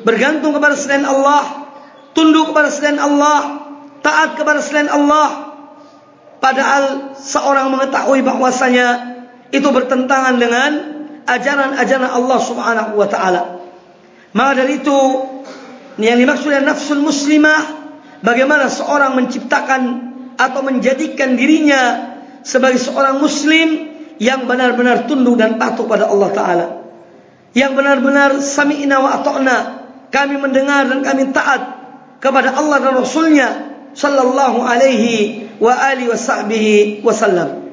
Bergantung 0.06 0.54
kepada 0.58 0.76
selain 0.78 1.06
Allah, 1.06 1.70
tunduk 2.14 2.54
kepada 2.54 2.70
selain 2.74 2.98
Allah, 3.02 3.70
taat 4.02 4.38
kepada 4.38 4.62
selain 4.62 4.90
Allah. 4.90 5.58
Padahal 6.38 7.18
seorang 7.18 7.74
mengetahui 7.74 8.22
bahwasanya 8.22 9.18
itu 9.50 9.66
bertentangan 9.66 10.38
dengan 10.38 10.72
ajaran-ajaran 11.26 12.12
Allah 12.14 12.40
Subhanahu 12.40 12.92
wa 12.94 13.08
taala. 13.10 13.44
Maka 14.38 14.64
dari 14.64 14.80
itu 14.80 15.00
yang 15.98 16.22
dimaksud 16.22 16.54
dengan 16.54 16.78
nafsul 16.78 17.02
muslimah 17.02 17.62
bagaimana 18.22 18.70
seorang 18.70 19.18
menciptakan 19.18 19.82
atau 20.38 20.62
menjadikan 20.62 21.34
dirinya 21.34 22.14
sebagai 22.46 22.78
seorang 22.78 23.18
muslim 23.18 23.98
yang 24.22 24.46
benar-benar 24.46 25.10
tunduk 25.10 25.38
dan 25.38 25.58
patuh 25.58 25.86
pada 25.90 26.10
Allah 26.10 26.30
Taala. 26.34 26.68
Yang 27.54 27.72
benar-benar 27.74 28.38
sami'na 28.42 29.02
wa 29.02 29.10
ata'na. 29.22 29.58
Kami 30.08 30.36
mendengar 30.40 30.88
dan 30.88 31.04
kami 31.04 31.36
taat 31.36 31.62
kepada 32.24 32.56
Allah 32.56 32.80
dan 32.80 32.94
Rasulnya 32.96 33.50
sallallahu 33.92 34.64
alaihi 34.64 35.48
wa 35.60 35.74
alihi 35.74 36.08
wasahbihi 36.08 36.76
wasallam. 37.04 37.68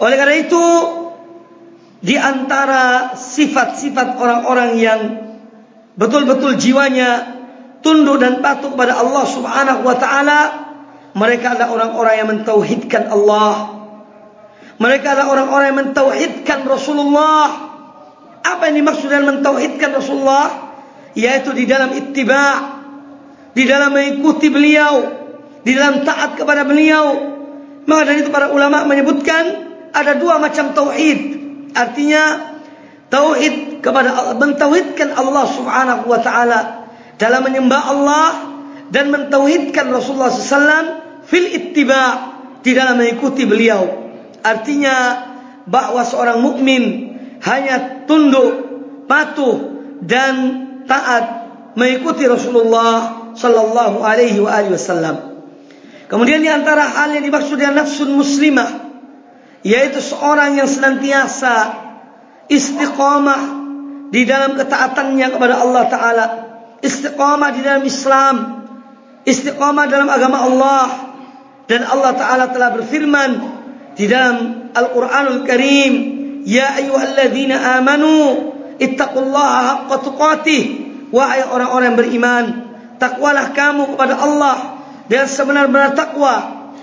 Oleh 0.00 0.16
karena 0.16 0.36
itu 0.40 0.64
di 2.00 2.16
antara 2.16 3.16
sifat-sifat 3.16 4.16
orang-orang 4.16 4.70
yang 4.80 5.00
betul-betul 5.96 6.56
jiwanya 6.56 7.40
tunduk 7.84 8.20
dan 8.20 8.40
patuh 8.40 8.72
kepada 8.72 8.96
Allah 8.96 9.24
Subhanahu 9.28 9.80
wa 9.84 9.96
taala 9.96 10.40
mereka 11.12 11.56
adalah 11.56 11.76
orang-orang 11.76 12.14
yang 12.16 12.28
mentauhidkan 12.32 13.12
Allah 13.12 13.80
mereka 14.80 15.12
adalah 15.12 15.28
orang-orang 15.36 15.66
yang 15.68 15.80
mentauhidkan 15.92 16.64
Rasulullah. 16.64 17.68
Apa 18.40 18.72
yang 18.72 18.80
dimaksud 18.80 19.12
dengan 19.12 19.36
mentauhidkan 19.36 19.92
Rasulullah? 19.92 20.69
Yaitu 21.18 21.50
di 21.54 21.66
dalam 21.66 21.90
ittiba' 21.94 22.80
di 23.54 23.64
dalam 23.66 23.90
mengikuti 23.94 24.46
beliau, 24.50 24.94
di 25.66 25.72
dalam 25.74 26.06
taat 26.06 26.38
kepada 26.38 26.62
beliau. 26.62 27.06
Maka 27.86 28.02
dari 28.06 28.22
itu 28.22 28.30
para 28.30 28.54
ulama 28.54 28.86
menyebutkan 28.86 29.44
ada 29.90 30.14
dua 30.14 30.38
macam 30.38 30.70
tauhid. 30.70 31.20
Artinya 31.74 32.54
tauhid 33.10 33.82
kepada 33.82 34.36
mentauhidkan 34.38 35.14
Allah 35.18 35.44
Subhanahu 35.50 36.06
wa 36.06 36.20
taala 36.22 36.60
dalam 37.18 37.42
menyembah 37.42 37.82
Allah 37.90 38.28
dan 38.90 39.10
mentauhidkan 39.10 39.90
Rasulullah 39.90 40.30
SAW 40.30 41.22
fil 41.26 41.50
ittiba' 41.50 42.38
di 42.62 42.70
dalam 42.74 42.98
mengikuti 42.98 43.46
beliau. 43.46 44.10
Artinya 44.40 45.26
bahwa 45.66 46.00
seorang 46.06 46.38
mukmin 46.40 47.12
hanya 47.44 48.06
tunduk, 48.06 48.50
patuh 49.04 49.78
dan 50.00 50.69
taat 50.90 51.24
mengikuti 51.78 52.26
Rasulullah 52.26 53.30
sallallahu 53.38 54.02
alaihi 54.02 54.42
wasallam. 54.42 55.46
Kemudian 56.10 56.42
di 56.42 56.50
antara 56.50 56.90
hal 56.90 57.14
yang 57.14 57.22
dimaksud 57.22 57.54
dengan 57.54 57.86
nafsun 57.86 58.10
muslimah 58.18 58.90
yaitu 59.62 60.02
seorang 60.02 60.58
yang 60.58 60.66
senantiasa 60.66 61.86
istiqamah 62.50 63.62
di 64.10 64.26
dalam 64.26 64.58
ketaatannya 64.58 65.26
kepada 65.30 65.62
Allah 65.62 65.84
taala, 65.86 66.26
istiqamah 66.82 67.54
di 67.54 67.60
dalam 67.62 67.84
Islam, 67.86 68.36
istiqamah 69.22 69.86
dalam 69.86 70.10
agama 70.10 70.42
Allah 70.42 70.86
dan 71.70 71.86
Allah 71.86 72.12
taala 72.18 72.44
telah 72.50 72.74
berfirman 72.74 73.30
di 73.94 74.10
dalam 74.10 74.66
Al-Qur'anul 74.74 75.46
Karim, 75.46 75.92
"Ya 76.42 76.74
ayyuhalladzina 76.74 77.78
amanu 77.78 78.50
ittaqullaha 78.82 79.58
haqqa 79.86 79.96
tuqatih." 80.02 80.62
Wahai 81.10 81.42
orang-orang 81.42 81.98
beriman, 81.98 82.44
takwalah 83.02 83.50
kamu 83.50 83.94
kepada 83.94 84.14
Allah 84.14 84.56
dengan 85.10 85.26
sebenar-benar 85.26 85.98
takwa, 85.98 86.34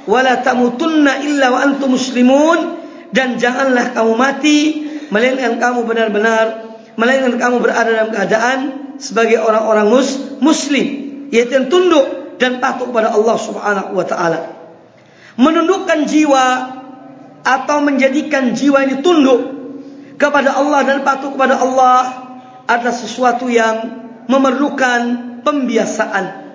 wala 0.03 0.43
tamutunna 0.43 1.23
illa 1.23 1.47
wa 1.51 1.59
antum 1.63 1.95
muslimun. 1.95 2.59
Dan 3.07 3.39
janganlah 3.39 3.95
kamu 3.95 4.13
mati 4.19 4.59
melainkan 5.07 5.55
kamu 5.63 5.87
benar-benar 5.87 6.67
melainkan 6.99 7.39
kamu 7.39 7.63
berada 7.63 7.87
dalam 7.87 8.11
keadaan 8.11 8.59
sebagai 8.99 9.39
orang-orang 9.39 9.87
mus 9.87 10.39
muslim. 10.43 10.87
Yaitu 11.31 11.55
yang 11.55 11.67
tunduk 11.71 12.35
dan 12.35 12.59
patuh 12.59 12.91
kepada 12.91 13.15
Allah 13.15 13.37
Subhanahu 13.39 13.95
wa 13.95 14.03
taala. 14.03 14.39
Menundukkan 15.39 16.03
jiwa 16.03 16.45
atau 17.47 17.77
menjadikan 17.79 18.51
jiwa 18.51 18.83
ini 18.83 18.99
tunduk 18.99 19.55
kepada 20.19 20.57
Allah 20.57 20.83
dan 20.83 21.07
patuh 21.07 21.31
kepada 21.31 21.61
Allah 21.61 22.27
adalah 22.67 22.95
sesuatu 22.95 23.47
yang 23.47 24.06
memerlukan 24.27 25.01
pembiasaan. 25.41 26.47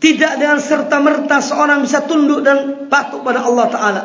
Tidak 0.00 0.32
dengan 0.40 0.56
serta 0.56 0.96
merta 1.02 1.44
seorang 1.44 1.84
bisa 1.84 2.08
tunduk 2.08 2.40
dan 2.40 2.88
patuh 2.88 3.20
pada 3.20 3.44
Allah 3.44 3.66
Taala. 3.68 4.02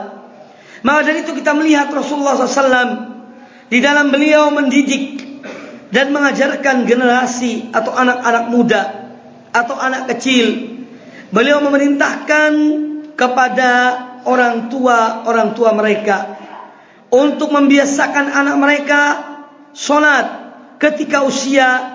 Maka 0.84 1.00
dari 1.08 1.24
itu 1.24 1.32
kita 1.32 1.56
melihat 1.56 1.88
Rasulullah 1.90 2.36
SAW 2.36 3.16
di 3.72 3.80
dalam 3.80 4.12
beliau 4.12 4.52
mendidik 4.52 5.24
dan 5.90 6.12
mengajarkan 6.12 6.84
generasi 6.84 7.72
atau 7.72 7.96
anak-anak 7.96 8.46
muda 8.52 8.82
atau 9.56 9.80
anak 9.80 10.12
kecil. 10.12 10.76
Beliau 11.32 11.64
memerintahkan 11.64 12.52
kepada 13.16 13.72
orang 14.28 14.68
tua 14.68 15.24
orang 15.24 15.56
tua 15.56 15.72
mereka 15.72 16.36
untuk 17.08 17.56
membiasakan 17.56 18.36
anak 18.36 18.56
mereka 18.60 19.02
solat 19.72 20.26
ketika 20.78 21.24
usia 21.24 21.95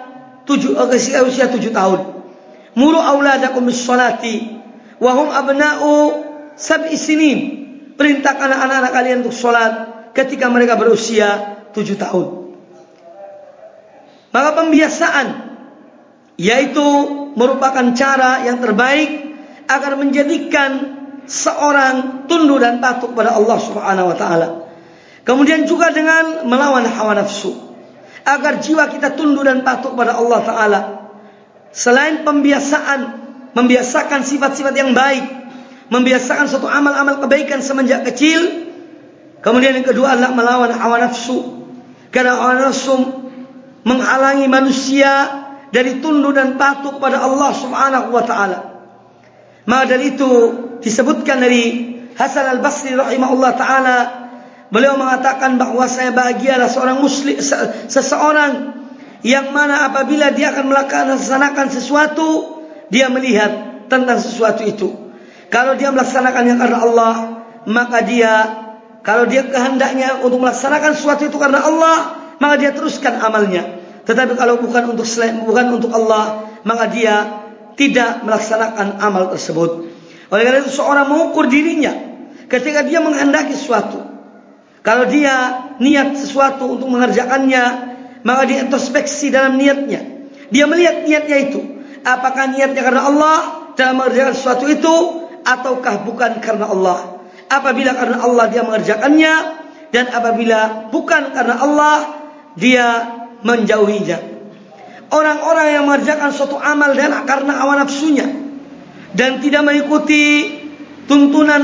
tujuh 0.50 0.74
ketika 0.90 1.22
usia 1.22 1.46
tujuh 1.46 1.70
tahun. 1.70 2.00
Muru 2.74 2.98
auladakum 2.98 3.66
bis 3.70 3.82
salati 3.86 4.58
wa 4.98 5.10
hum 5.14 5.28
abna'u 5.30 5.94
sab'i 6.58 6.98
sinin. 6.98 7.38
Perintahkan 7.94 8.48
anak-anak 8.48 8.90
kalian 8.90 9.16
untuk 9.22 9.36
solat 9.36 9.72
ketika 10.16 10.50
mereka 10.50 10.74
berusia 10.74 11.60
tujuh 11.70 11.94
tahun. 12.00 12.26
Maka 14.30 14.50
pembiasaan 14.56 15.26
yaitu 16.40 16.86
merupakan 17.36 17.92
cara 17.92 18.48
yang 18.48 18.58
terbaik 18.64 19.36
agar 19.68 20.00
menjadikan 20.00 20.98
seorang 21.28 22.26
tunduk 22.26 22.64
dan 22.64 22.80
patuh 22.80 23.12
kepada 23.12 23.36
Allah 23.36 23.58
Subhanahu 23.60 24.10
wa 24.10 24.16
taala. 24.16 24.48
Kemudian 25.22 25.68
juga 25.68 25.92
dengan 25.92 26.48
melawan 26.48 26.88
hawa 26.88 27.20
nafsu 27.20 27.69
agar 28.24 28.60
jiwa 28.60 28.88
kita 28.90 29.16
tunduk 29.16 29.46
dan 29.46 29.64
patuh 29.64 29.94
kepada 29.94 30.16
Allah 30.16 30.40
taala. 30.44 30.80
Selain 31.70 32.26
pembiasaan 32.26 33.00
membiasakan 33.54 34.26
sifat-sifat 34.26 34.74
yang 34.74 34.94
baik, 34.94 35.24
membiasakan 35.90 36.46
suatu 36.46 36.66
amal-amal 36.66 37.22
kebaikan 37.22 37.62
semenjak 37.62 38.06
kecil, 38.06 38.70
kemudian 39.42 39.78
yang 39.78 39.86
kedua 39.86 40.18
adalah 40.18 40.32
melawan 40.34 40.70
hawa 40.74 41.02
nafsu. 41.02 41.62
Karena 42.10 42.38
hawa 42.38 42.58
nafsu 42.58 42.96
menghalangi 43.86 44.46
manusia 44.50 45.10
dari 45.70 46.02
tunduk 46.02 46.34
dan 46.34 46.58
patuh 46.58 46.98
kepada 46.98 47.22
Allah 47.22 47.50
Subhanahu 47.54 48.08
wa 48.10 48.24
taala. 48.26 48.58
Maka 49.70 49.96
dari 49.96 50.18
itu 50.18 50.30
disebutkan 50.82 51.38
dari 51.38 51.94
Hasan 52.18 52.58
al-Basri 52.58 52.92
rahimahullah 52.98 53.52
taala 53.54 53.96
beliau 54.70 54.94
mengatakan 54.96 55.58
bahawa 55.58 55.90
saya 55.90 56.14
bahagialah 56.14 56.70
seorang 56.70 57.02
muslim 57.02 57.36
seseorang 57.90 58.80
yang 59.26 59.52
mana 59.52 59.90
apabila 59.90 60.32
dia 60.32 60.54
akan 60.54 60.70
melaksanakan 60.70 61.66
sesuatu 61.68 62.62
dia 62.88 63.10
melihat 63.12 63.84
tentang 63.90 64.18
sesuatu 64.22 64.62
itu 64.64 64.88
kalau 65.50 65.74
dia 65.74 65.90
melaksanakan 65.90 66.42
yang 66.46 66.58
karena 66.58 66.78
Allah 66.80 67.14
maka 67.66 68.00
dia 68.06 68.32
kalau 69.02 69.26
dia 69.26 69.44
kehendaknya 69.44 70.22
untuk 70.22 70.40
melaksanakan 70.40 70.94
sesuatu 70.94 71.26
itu 71.26 71.36
karena 71.36 71.60
Allah 71.66 71.96
maka 72.40 72.54
dia 72.56 72.70
teruskan 72.72 73.18
amalnya 73.20 73.82
tetapi 74.06 74.38
kalau 74.38 74.62
bukan 74.62 74.96
untuk 74.96 75.04
bukan 75.44 75.66
untuk 75.76 75.90
Allah 75.92 76.48
maka 76.64 76.88
dia 76.88 77.42
tidak 77.74 78.22
melaksanakan 78.22 79.02
amal 79.02 79.34
tersebut 79.34 79.90
oleh 80.30 80.42
karena 80.46 80.62
itu 80.62 80.72
seorang 80.72 81.10
mengukur 81.10 81.50
dirinya 81.50 82.10
ketika 82.50 82.82
dia 82.82 82.98
menghendaki 82.98 83.54
sesuatu. 83.54 84.09
Kalau 84.80 85.04
dia 85.08 85.68
niat 85.76 86.16
sesuatu 86.16 86.80
untuk 86.80 86.88
mengerjakannya, 86.88 87.64
maka 88.24 88.42
dia 88.48 88.64
introspeksi 88.64 89.28
dalam 89.28 89.60
niatnya. 89.60 90.00
Dia 90.48 90.64
melihat 90.64 91.04
niatnya 91.04 91.38
itu. 91.52 91.60
Apakah 92.00 92.48
niatnya 92.56 92.80
karena 92.80 93.02
Allah 93.04 93.38
dalam 93.76 94.00
mengerjakan 94.00 94.32
sesuatu 94.32 94.64
itu 94.72 94.94
ataukah 95.44 96.08
bukan 96.08 96.40
karena 96.40 96.72
Allah? 96.72 97.20
Apabila 97.52 97.92
karena 97.92 98.24
Allah 98.24 98.44
dia 98.48 98.62
mengerjakannya 98.64 99.34
dan 99.92 100.04
apabila 100.16 100.88
bukan 100.88 101.36
karena 101.36 101.60
Allah 101.60 101.96
dia 102.56 102.86
menjauhinya. 103.44 104.18
Orang-orang 105.10 105.66
yang 105.74 105.84
mengerjakan 105.90 106.30
suatu 106.30 106.56
amal 106.56 106.94
dan 106.94 107.26
karena 107.26 107.52
hawa 107.58 107.82
nafsunya 107.82 108.30
dan 109.12 109.42
tidak 109.42 109.66
mengikuti 109.66 110.54
tuntunan 111.10 111.62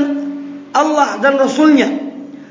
Allah 0.75 1.15
dan 1.23 1.39
Rasulnya 1.39 2.06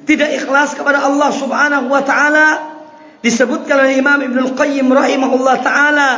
tidak 0.06 0.30
ikhlas 0.38 0.78
kepada 0.78 1.02
Allah 1.02 1.30
Subhanahu 1.34 1.90
wa 1.90 2.02
taala 2.06 2.78
disebutkan 3.20 3.82
oleh 3.82 3.98
Imam 3.98 4.22
Ibnu 4.22 4.54
Al-Qayyim 4.54 4.86
rahimahullah 4.86 5.56
taala 5.66 6.10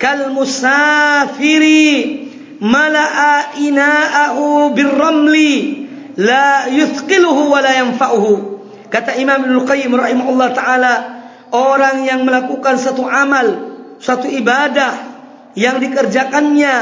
kal 0.00 0.32
musafiri 0.32 2.24
mala'a 2.58 3.60
ina'ahu 3.60 4.72
birramli 4.72 5.52
la 6.16 6.72
yuthqiluhu 6.72 7.52
wa 7.52 7.60
la 7.60 7.72
yanfa'uhu. 7.84 8.32
Kata 8.88 9.20
Imam 9.20 9.44
Ibnu 9.44 9.68
Qayyim 9.68 9.92
rahimahullah 9.92 10.48
taala 10.56 10.94
orang 11.52 12.08
yang 12.08 12.24
melakukan 12.24 12.80
satu 12.80 13.04
amal 13.04 13.68
satu 13.98 14.30
ibadah 14.30 14.94
yang 15.58 15.82
dikerjakannya 15.82 16.74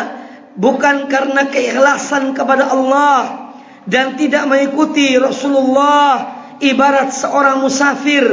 bukan 0.57 1.09
karena 1.09 1.49
keikhlasan 1.49 2.37
kepada 2.37 2.71
Allah 2.71 3.47
dan 3.89 4.19
tidak 4.21 4.45
mengikuti 4.51 5.17
Rasulullah 5.17 6.36
ibarat 6.61 7.13
seorang 7.13 7.63
musafir 7.65 8.25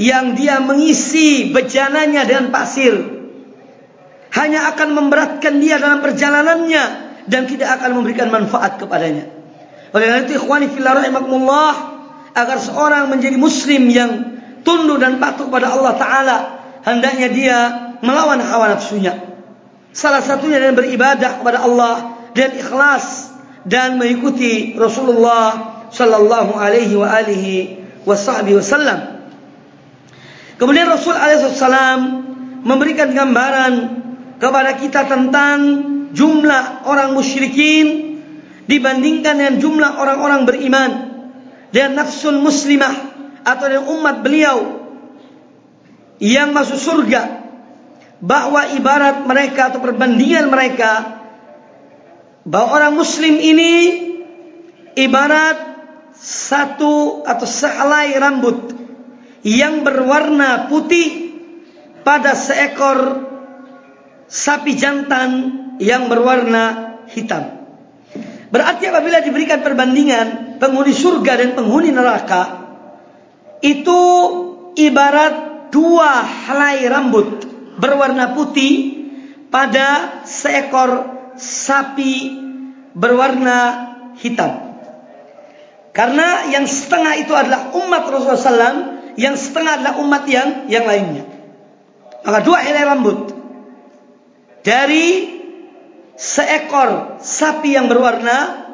yang 0.00 0.32
dia 0.32 0.60
mengisi 0.64 1.52
bejananya 1.52 2.24
dengan 2.24 2.48
pasir. 2.48 3.20
Hanya 4.30 4.70
akan 4.72 4.94
memberatkan 4.94 5.58
dia 5.58 5.76
dalam 5.76 6.00
perjalanannya 6.00 6.84
dan 7.26 7.42
tidak 7.50 7.82
akan 7.82 8.00
memberikan 8.00 8.30
manfaat 8.30 8.78
kepadanya. 8.78 9.26
Oleh 9.90 10.06
karena 10.06 10.22
itu 10.22 10.38
ikhwani 10.38 10.70
fillah 10.70 11.02
rahimakumullah 11.02 11.72
agar 12.30 12.58
seorang 12.62 13.10
menjadi 13.10 13.34
muslim 13.34 13.90
yang 13.90 14.10
tunduk 14.62 15.02
dan 15.02 15.18
patuh 15.18 15.50
kepada 15.50 15.74
Allah 15.74 15.94
taala 15.98 16.38
hendaknya 16.86 17.28
dia 17.28 17.58
melawan 18.00 18.38
hawa 18.38 18.72
nafsunya. 18.72 19.18
Salah 19.90 20.22
satunya 20.22 20.62
dengan 20.62 20.78
beribadah 20.78 21.42
kepada 21.42 21.66
Allah 21.66 21.94
dan 22.38 22.54
ikhlas 22.54 23.34
dan 23.66 23.98
mengikuti 23.98 24.78
Rasulullah 24.78 25.69
sallallahu 25.90 26.56
alaihi 26.56 26.94
wa 26.96 27.08
alihi 27.10 27.54
wasallam. 28.06 29.20
Kemudian 30.56 30.86
Rasul 30.88 31.16
alaihi 31.16 31.44
wasallam 31.44 32.00
memberikan 32.64 33.12
gambaran 33.12 33.72
kepada 34.40 34.76
kita 34.76 35.08
tentang 35.08 35.58
jumlah 36.12 36.84
orang 36.88 37.12
musyrikin 37.16 38.18
dibandingkan 38.66 39.34
dengan 39.36 39.54
jumlah 39.58 39.90
orang-orang 39.98 40.46
beriman 40.46 40.90
dan 41.70 41.98
nafsul 41.98 42.38
muslimah 42.38 42.94
atau 43.42 43.66
dengan 43.66 43.86
umat 43.98 44.16
beliau 44.20 44.58
yang 46.20 46.52
masuk 46.52 46.76
surga 46.76 47.40
bahwa 48.20 48.68
ibarat 48.76 49.24
mereka 49.24 49.72
atau 49.72 49.80
perbandingan 49.80 50.52
mereka 50.52 51.24
bahwa 52.44 52.76
orang 52.76 52.92
muslim 52.92 53.40
ini 53.40 53.72
ibarat 54.98 55.69
satu 56.16 57.24
atau 57.24 57.46
sehelai 57.46 58.16
rambut 58.18 58.74
yang 59.46 59.86
berwarna 59.86 60.68
putih 60.68 61.32
pada 62.04 62.36
seekor 62.36 63.28
sapi 64.30 64.76
jantan 64.76 65.30
yang 65.80 66.06
berwarna 66.12 66.96
hitam. 67.10 67.60
Berarti 68.50 68.90
apabila 68.90 69.22
diberikan 69.22 69.62
perbandingan 69.62 70.58
penghuni 70.58 70.90
surga 70.90 71.32
dan 71.38 71.50
penghuni 71.54 71.94
neraka 71.94 72.42
itu 73.62 74.00
ibarat 74.74 75.70
dua 75.70 76.26
helai 76.26 76.82
rambut 76.90 77.46
berwarna 77.78 78.34
putih 78.34 79.06
pada 79.48 80.20
seekor 80.26 81.06
sapi 81.38 82.38
berwarna 82.94 83.58
hitam. 84.18 84.69
Karena 86.00 86.48
yang 86.48 86.64
setengah 86.64 87.12
itu 87.20 87.36
adalah 87.36 87.76
umat 87.76 88.08
Rasulullah 88.08 88.40
SAW, 88.40 88.78
yang 89.20 89.36
setengah 89.36 89.84
adalah 89.84 90.00
umat 90.00 90.24
yang 90.32 90.64
yang 90.72 90.88
lainnya. 90.88 91.28
Maka 92.24 92.40
dua 92.40 92.64
helai 92.64 92.88
rambut 92.88 93.36
dari 94.64 95.28
seekor 96.16 97.20
sapi 97.20 97.76
yang 97.76 97.92
berwarna 97.92 98.64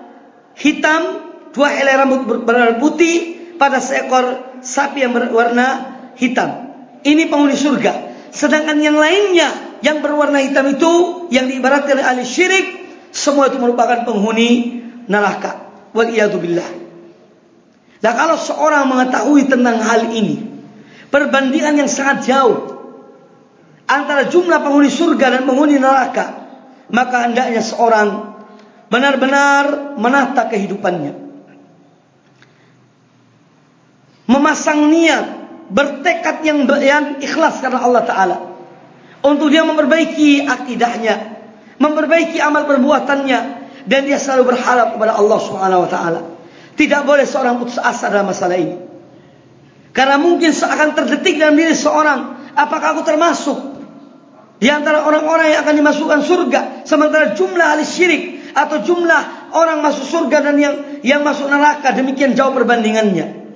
hitam, 0.54 1.02
dua 1.50 1.74
helai 1.74 1.98
rambut 1.98 2.46
berwarna 2.46 2.78
putih 2.78 3.34
pada 3.58 3.82
seekor 3.82 4.62
sapi 4.62 5.02
yang 5.02 5.10
berwarna 5.10 5.98
hitam. 6.14 6.78
Ini 7.02 7.26
penghuni 7.26 7.58
surga. 7.58 8.06
Sedangkan 8.30 8.78
yang 8.78 9.02
lainnya 9.02 9.82
yang 9.82 9.98
berwarna 9.98 10.46
hitam 10.46 10.70
itu 10.70 11.26
yang 11.34 11.50
diibaratkan 11.50 11.90
oleh 11.98 12.06
ahli 12.06 12.22
syirik 12.22 12.86
semua 13.10 13.50
itu 13.50 13.58
merupakan 13.58 14.06
penghuni 14.06 14.78
neraka. 15.10 15.74
Wal 15.90 16.14
billah. 16.14 16.85
Nah 18.04 18.12
kalau 18.12 18.36
seorang 18.36 18.84
mengetahui 18.88 19.48
tentang 19.48 19.80
hal 19.80 20.12
ini, 20.12 20.36
perbandingan 21.08 21.80
yang 21.80 21.90
sangat 21.90 22.28
jauh 22.28 22.76
antara 23.86 24.26
jumlah 24.28 24.60
penghuni 24.60 24.90
surga 24.90 25.26
dan 25.38 25.42
penghuni 25.48 25.80
neraka, 25.80 26.46
maka 26.92 27.30
hendaknya 27.30 27.62
seorang 27.62 28.36
benar-benar 28.90 29.96
menata 29.96 30.50
kehidupannya. 30.50 31.24
Memasang 34.26 34.90
niat 34.90 35.26
bertekad 35.70 36.42
yang 36.42 36.66
yang 36.82 37.04
ikhlas 37.22 37.62
karena 37.62 37.82
Allah 37.82 38.02
Taala 38.02 38.36
untuk 39.22 39.50
dia 39.50 39.62
memperbaiki 39.62 40.46
akidahnya, 40.46 41.16
memperbaiki 41.78 42.38
amal 42.42 42.66
perbuatannya 42.66 43.40
dan 43.86 44.00
dia 44.02 44.18
selalu 44.18 44.54
berharap 44.54 44.98
kepada 44.98 45.14
Allah 45.14 45.38
Subhanahu 45.40 45.84
Wa 45.86 45.90
Taala. 45.90 46.20
Tidak 46.76 47.00
boleh 47.08 47.24
seorang 47.24 47.56
putus 47.56 47.80
asa 47.80 48.12
dalam 48.12 48.28
masalah 48.28 48.60
ini. 48.60 48.76
Karena 49.96 50.20
mungkin 50.20 50.52
seakan 50.52 50.92
terdetik 50.92 51.40
dalam 51.40 51.56
diri 51.56 51.72
seorang, 51.72 52.52
apakah 52.52 52.92
aku 52.92 53.02
termasuk 53.08 53.56
di 54.60 54.68
antara 54.68 55.04
orang-orang 55.08 55.52
yang 55.56 55.60
akan 55.64 55.74
dimasukkan 55.80 56.20
surga 56.24 56.60
sementara 56.88 57.32
jumlah 57.32 57.64
ahli 57.64 57.84
syirik 57.84 58.22
atau 58.56 58.80
jumlah 58.80 59.52
orang 59.52 59.84
masuk 59.84 60.04
surga 60.08 60.48
dan 60.48 60.56
yang 60.56 60.74
yang 61.04 61.20
masuk 61.20 61.48
neraka 61.48 61.92
demikian 61.92 62.32
jauh 62.32 62.52
perbandingannya. 62.56 63.48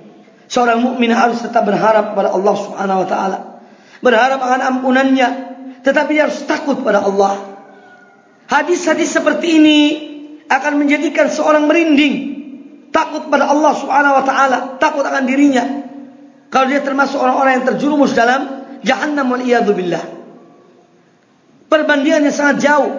Seorang 0.45 0.81
mukmin 0.81 1.09
harus 1.13 1.41
tetap 1.41 1.65
berharap 1.65 2.13
kepada 2.13 2.33
Allah 2.33 2.55
Subhanahu 2.57 3.01
wa 3.05 3.07
taala. 3.07 3.37
Berharap 4.01 4.41
akan 4.41 4.61
ampunannya, 4.61 5.29
tetapi 5.85 6.17
dia 6.17 6.25
harus 6.25 6.41
takut 6.49 6.81
pada 6.81 7.05
Allah. 7.05 7.37
Hadis-hadis 8.49 9.13
seperti 9.13 9.61
ini 9.61 9.79
akan 10.51 10.81
menjadikan 10.81 11.31
seorang 11.31 11.69
merinding, 11.69 12.40
takut 12.91 13.31
pada 13.31 13.49
Allah 13.49 13.73
Subhanahu 13.75 14.17
wa 14.21 14.23
taala, 14.27 14.57
takut 14.77 15.01
akan 15.01 15.23
dirinya. 15.25 15.63
Kalau 16.51 16.67
dia 16.67 16.83
termasuk 16.83 17.15
orang-orang 17.17 17.63
yang 17.63 17.65
terjerumus 17.73 18.11
dalam 18.11 18.67
jahannam 18.83 19.31
wal 19.31 19.41
iyadu 19.41 19.71
billah. 19.71 20.03
Perbandingannya 21.71 22.35
sangat 22.35 22.59
jauh. 22.59 22.91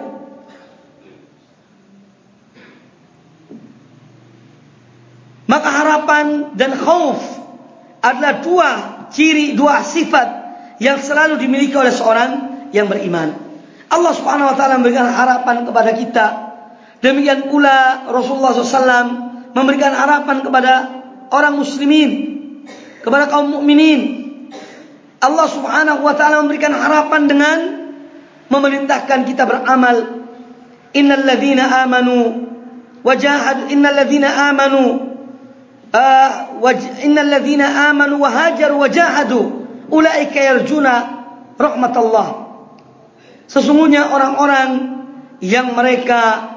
Maka 5.45 5.69
harapan 5.69 6.57
dan 6.57 6.73
khauf 6.73 7.21
adalah 8.01 8.41
dua 8.41 8.69
ciri, 9.13 9.53
dua 9.53 9.85
sifat 9.85 10.27
yang 10.81 10.97
selalu 10.97 11.37
dimiliki 11.37 11.77
oleh 11.77 11.93
seorang 11.93 12.31
yang 12.73 12.89
beriman. 12.89 13.37
Allah 13.93 14.13
Subhanahu 14.17 14.49
wa 14.49 14.55
taala 14.57 14.81
memberikan 14.81 15.05
harapan 15.05 15.69
kepada 15.69 15.91
kita. 15.93 16.25
Demikian 17.05 17.53
pula 17.53 18.09
Rasulullah 18.09 18.57
SAW 18.57 19.32
memberikan 19.53 19.93
harapan 19.93 20.41
kepada 20.41 20.73
orang 21.29 21.57
muslimin, 21.57 22.11
kepada 23.01 23.29
kaum 23.29 23.53
mukminin. 23.53 24.01
Allah 25.23 25.47
Subhanahu 25.47 26.03
wa 26.03 26.13
taala 26.19 26.43
memberikan 26.43 26.75
harapan 26.75 27.21
dengan 27.31 27.57
memerintahkan 28.51 29.19
kita 29.29 29.47
beramal. 29.47 30.25
Innal 30.93 31.25
ladzina 31.25 31.87
amanu 31.87 32.49
wajahad 33.01 33.73
innal 33.73 33.97
ladzina 33.97 34.29
amanu 34.51 35.13
Ah, 35.93 36.49
innal 37.05 37.29
ladzina 37.29 37.93
amanu 37.93 38.17
wa 38.17 38.25
hajaru 38.25 38.81
wa 38.81 38.89
jahadu 38.89 39.69
ulaika 39.93 40.41
yarjuna 40.41 40.93
rahmatullah 41.53 42.49
sesungguhnya 43.45 44.09
orang-orang 44.09 44.69
yang 45.37 45.77
mereka 45.77 46.49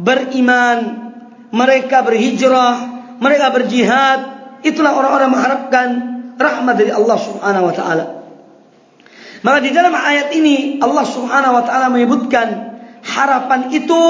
beriman 0.00 1.09
mereka 1.50 2.02
berhijrah 2.02 2.74
mereka 3.20 3.52
berjihad 3.52 4.20
itulah 4.66 4.96
orang-orang 4.96 5.30
mengharapkan 5.30 5.88
rahmat 6.40 6.74
dari 6.78 6.92
Allah 6.94 7.18
Subhanahu 7.18 7.68
wa 7.68 7.74
taala 7.74 8.04
maka 9.40 9.58
di 9.64 9.70
dalam 9.72 9.92
ayat 9.92 10.34
ini 10.36 10.80
Allah 10.82 11.04
Subhanahu 11.06 11.56
wa 11.56 11.62
taala 11.64 11.86
menyebutkan 11.92 12.48
harapan 13.04 13.72
itu 13.72 14.02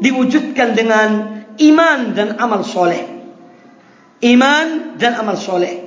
diwujudkan 0.00 0.76
dengan 0.76 1.08
iman 1.56 1.98
dan 2.12 2.36
amal 2.36 2.66
soleh 2.66 3.14
iman 4.24 4.96
dan 4.96 5.12
amal 5.20 5.36
soleh. 5.36 5.84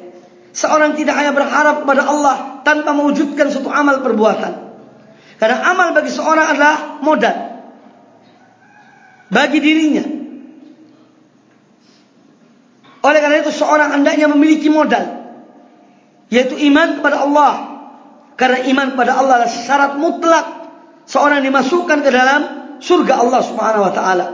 Seorang 0.54 0.98
tidak 0.98 1.17
hanya 1.17 1.34
berharap 1.34 1.86
kepada 1.86 2.06
Allah 2.06 2.62
tanpa 2.65 2.93
mewujudkan 2.93 3.50
suatu 3.50 3.70
amal 3.70 4.02
perbuatan. 4.02 4.54
Karena 5.38 5.58
amal 5.70 5.93
bagi 5.93 6.10
seorang 6.10 6.58
adalah 6.58 6.98
modal. 7.02 7.38
Bagi 9.30 9.60
dirinya. 9.62 10.06
Oleh 13.08 13.20
karena 13.24 13.39
itu 13.39 13.56
seorang 13.56 13.96
hendaknya 13.96 14.28
memiliki 14.28 14.67
modal 14.67 15.17
yaitu 16.28 16.60
iman 16.72 17.00
kepada 17.00 17.24
Allah. 17.24 17.54
Karena 18.38 18.67
iman 18.70 18.88
kepada 18.93 19.17
Allah 19.17 19.34
adalah 19.41 19.52
syarat 19.52 19.91
mutlak 19.98 20.46
seorang 21.08 21.41
dimasukkan 21.41 22.04
ke 22.04 22.10
dalam 22.12 22.41
surga 22.84 23.13
Allah 23.17 23.41
Subhanahu 23.41 23.84
wa 23.88 23.93
taala. 23.96 24.28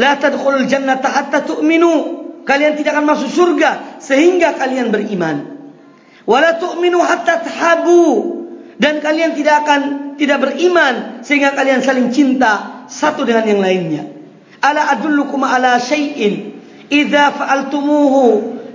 La 0.00 0.18
tadkhulul 0.18 0.66
jannata 0.66 1.12
hatta 1.12 1.44
tu'minu. 1.44 2.24
Kalian 2.44 2.76
tidak 2.76 2.98
akan 2.98 3.06
masuk 3.08 3.30
surga 3.30 4.00
sehingga 4.02 4.56
kalian 4.58 4.90
beriman. 4.90 5.36
Wala 6.24 6.56
tu'minu 6.56 6.98
hatta 7.04 7.44
tahabu. 7.44 8.42
Dan 8.74 8.98
kalian 8.98 9.38
tidak 9.38 9.62
akan 9.62 9.80
tidak 10.18 10.42
beriman 10.42 11.22
sehingga 11.22 11.54
kalian 11.54 11.78
saling 11.84 12.10
cinta 12.10 12.84
satu 12.90 13.22
dengan 13.22 13.46
yang 13.46 13.60
lainnya. 13.62 14.02
Ala 14.58 14.98
adullukum 14.98 15.46
ala 15.46 15.78
syai'in 15.78 16.53
idza 16.88 17.32
fa'altumuhu 17.34 18.26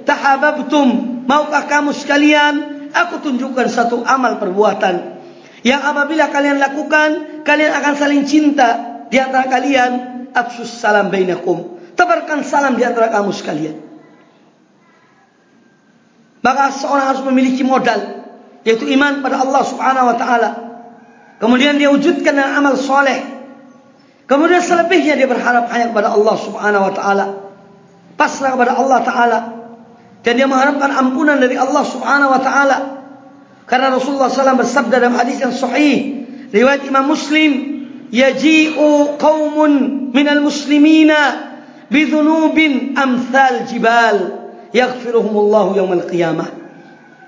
tahabbtum. 0.05 1.21
Maukah 1.29 1.69
kamu 1.69 1.93
sekalian 1.93 2.53
aku 2.89 3.21
tunjukkan 3.21 3.69
satu 3.69 4.01
amal 4.01 4.41
perbuatan 4.41 5.21
yang 5.61 5.83
apabila 5.83 6.31
kalian 6.31 6.57
lakukan 6.57 7.43
kalian 7.43 7.71
akan 7.75 7.93
saling 7.93 8.23
cinta 8.25 9.03
di 9.11 9.19
antara 9.19 9.45
kalian 9.45 9.91
afsus 10.33 10.71
salam 10.71 11.11
bainakum. 11.11 11.77
Tebarkan 11.93 12.47
salam 12.47 12.79
di 12.79 12.83
antara 12.87 13.11
kamu 13.11 13.29
sekalian. 13.35 13.75
Maka 16.39 16.71
seorang 16.71 17.11
harus 17.11 17.23
memiliki 17.27 17.67
modal 17.67 18.23
yaitu 18.63 18.87
iman 18.95 19.19
pada 19.19 19.43
Allah 19.43 19.63
Subhanahu 19.67 20.07
wa 20.07 20.15
taala. 20.15 20.49
Kemudian 21.39 21.75
dia 21.75 21.91
wujudkan 21.91 22.35
dengan 22.35 22.55
amal 22.55 22.79
soleh. 22.79 23.19
Kemudian 24.27 24.63
selebihnya 24.63 25.19
dia 25.19 25.27
berharap 25.27 25.67
hanya 25.73 25.91
kepada 25.91 26.15
Allah 26.15 26.35
Subhanahu 26.39 26.83
wa 26.87 26.93
taala. 26.95 27.25
Pasrah 28.19 28.59
kepada 28.59 28.75
Allah 28.75 28.99
taala. 29.07 29.39
Dan 30.19 30.35
dia 30.35 30.43
mengharapkan 30.43 30.91
ampunan 30.91 31.39
dari 31.39 31.55
Allah 31.55 31.87
Subhanahu 31.87 32.35
wa 32.35 32.41
taala. 32.43 32.77
Karena 33.63 33.95
Rasulullah 33.95 34.27
SAW 34.27 34.59
bersabda 34.59 34.99
dalam 34.99 35.15
hadis 35.15 35.39
yang 35.39 35.55
sahih 35.55 36.27
riwayat 36.51 36.83
Imam 36.83 37.07
Muslim, 37.07 37.51
"Yaji'u 38.11 39.15
qaumun 39.15 40.11
minal 40.11 40.43
muslimina 40.43 41.55
bi 41.87 42.03
dhunubin 42.09 42.99
amsal 42.99 43.69
jibal 43.71 44.17
yaghfiruhumullahu 44.75 45.79
yaumal 45.79 46.03
qiyamah." 46.03 46.49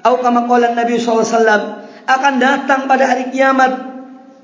Atau 0.02 0.20
kama 0.20 0.50
qala 0.50 0.76
Nabi 0.76 0.98
SAW 0.98 1.88
akan 2.10 2.34
datang 2.42 2.90
pada 2.90 3.06
hari 3.06 3.30
kiamat 3.32 3.92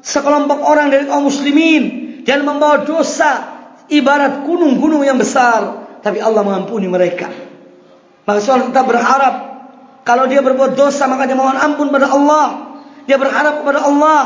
sekelompok 0.06 0.62
orang 0.64 0.94
dari 0.94 1.10
kaum 1.10 1.28
muslimin 1.28 1.84
dan 2.24 2.46
membawa 2.46 2.86
dosa 2.86 3.58
ibarat 3.90 4.46
gunung-gunung 4.46 5.02
yang 5.02 5.18
besar 5.18 5.87
tapi 6.08 6.24
Allah 6.24 6.40
mengampuni 6.48 6.88
mereka. 6.88 7.28
Maka 8.24 8.40
seorang 8.40 8.72
tetap 8.72 8.88
berharap 8.88 9.36
kalau 10.08 10.24
dia 10.32 10.40
berbuat 10.40 10.80
dosa 10.80 11.04
maka 11.12 11.28
dia 11.28 11.36
mohon 11.36 11.60
ampun 11.60 11.92
pada 11.92 12.08
Allah. 12.08 12.80
Dia 13.12 13.20
berharap 13.20 13.60
kepada 13.60 13.84
Allah. 13.84 14.24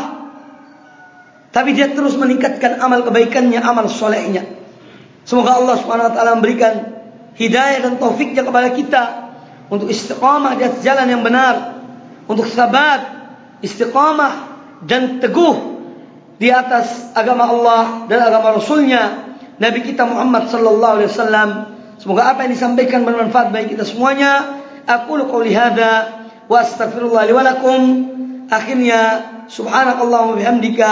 Tapi 1.49 1.73
dia 1.73 1.89
terus 1.89 2.13
meningkatkan 2.21 2.77
amal 2.77 3.01
kebaikannya, 3.01 3.57
amal 3.65 3.89
solehnya. 3.89 4.45
Semoga 5.25 5.57
Allah 5.57 5.75
SWT 5.81 6.21
memberikan 6.37 6.73
hidayah 7.33 7.81
dan 7.81 7.97
taufiknya 7.97 8.45
kepada 8.45 8.69
kita 8.77 9.03
untuk 9.73 9.89
istiqamah 9.89 10.53
di 10.61 10.63
atas 10.69 10.85
jalan 10.85 11.09
yang 11.09 11.25
benar, 11.25 11.81
untuk 12.29 12.45
sabat, 12.45 13.01
istiqamah 13.65 14.53
dan 14.85 15.17
teguh 15.17 15.81
di 16.37 16.49
atas 16.49 17.13
agama 17.13 17.49
Allah 17.49 17.83
dan 18.05 18.21
agama 18.21 18.57
Rasulnya 18.57 19.30
Nabi 19.61 19.85
kita 19.85 20.09
Muhammad 20.09 20.49
sallallahu 20.49 20.93
alaihi 20.97 21.09
wasallam. 21.13 21.49
Semoga 22.01 22.33
apa 22.33 22.49
yang 22.49 22.57
disampaikan 22.57 23.05
bermanfaat 23.05 23.53
bagi 23.53 23.77
kita 23.77 23.85
semuanya. 23.85 24.57
Aku 24.89 25.21
lu 25.21 25.29
qauli 25.29 25.53
hadza 25.53 26.25
wa 26.49 26.57
astaghfirullah 26.57 27.29
li 27.29 27.33
wa 27.37 27.45
lakum. 27.45 27.81
Akhirnya 28.49 29.01
subhanakallah 29.45 30.33
wa 30.33 30.35
bihamdika 30.35 30.91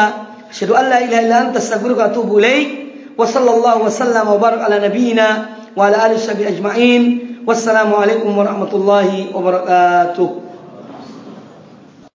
asyhadu 0.53 0.77
an 0.77 0.85
la 0.85 1.01
ilaha 1.01 1.21
illa 1.25 1.37
anta 1.49 1.57
astaghfiruka 1.57 2.01
wa 2.05 2.09
atubu 2.13 2.37
ilaik. 2.37 2.69
Wa 3.17 3.25
sallallahu 3.25 3.89
wasallam 3.89 4.29
wa 4.29 4.37
barak 4.37 4.61
ala 4.61 4.77
nabiyyina 4.77 5.27
wa 5.73 5.89
ala 5.89 6.05
alihi 6.05 6.45
ajma'in. 6.45 7.01
Wassalamualaikum 7.49 8.29
warahmatullahi 8.29 9.33
wabarakatuh. 9.33 10.48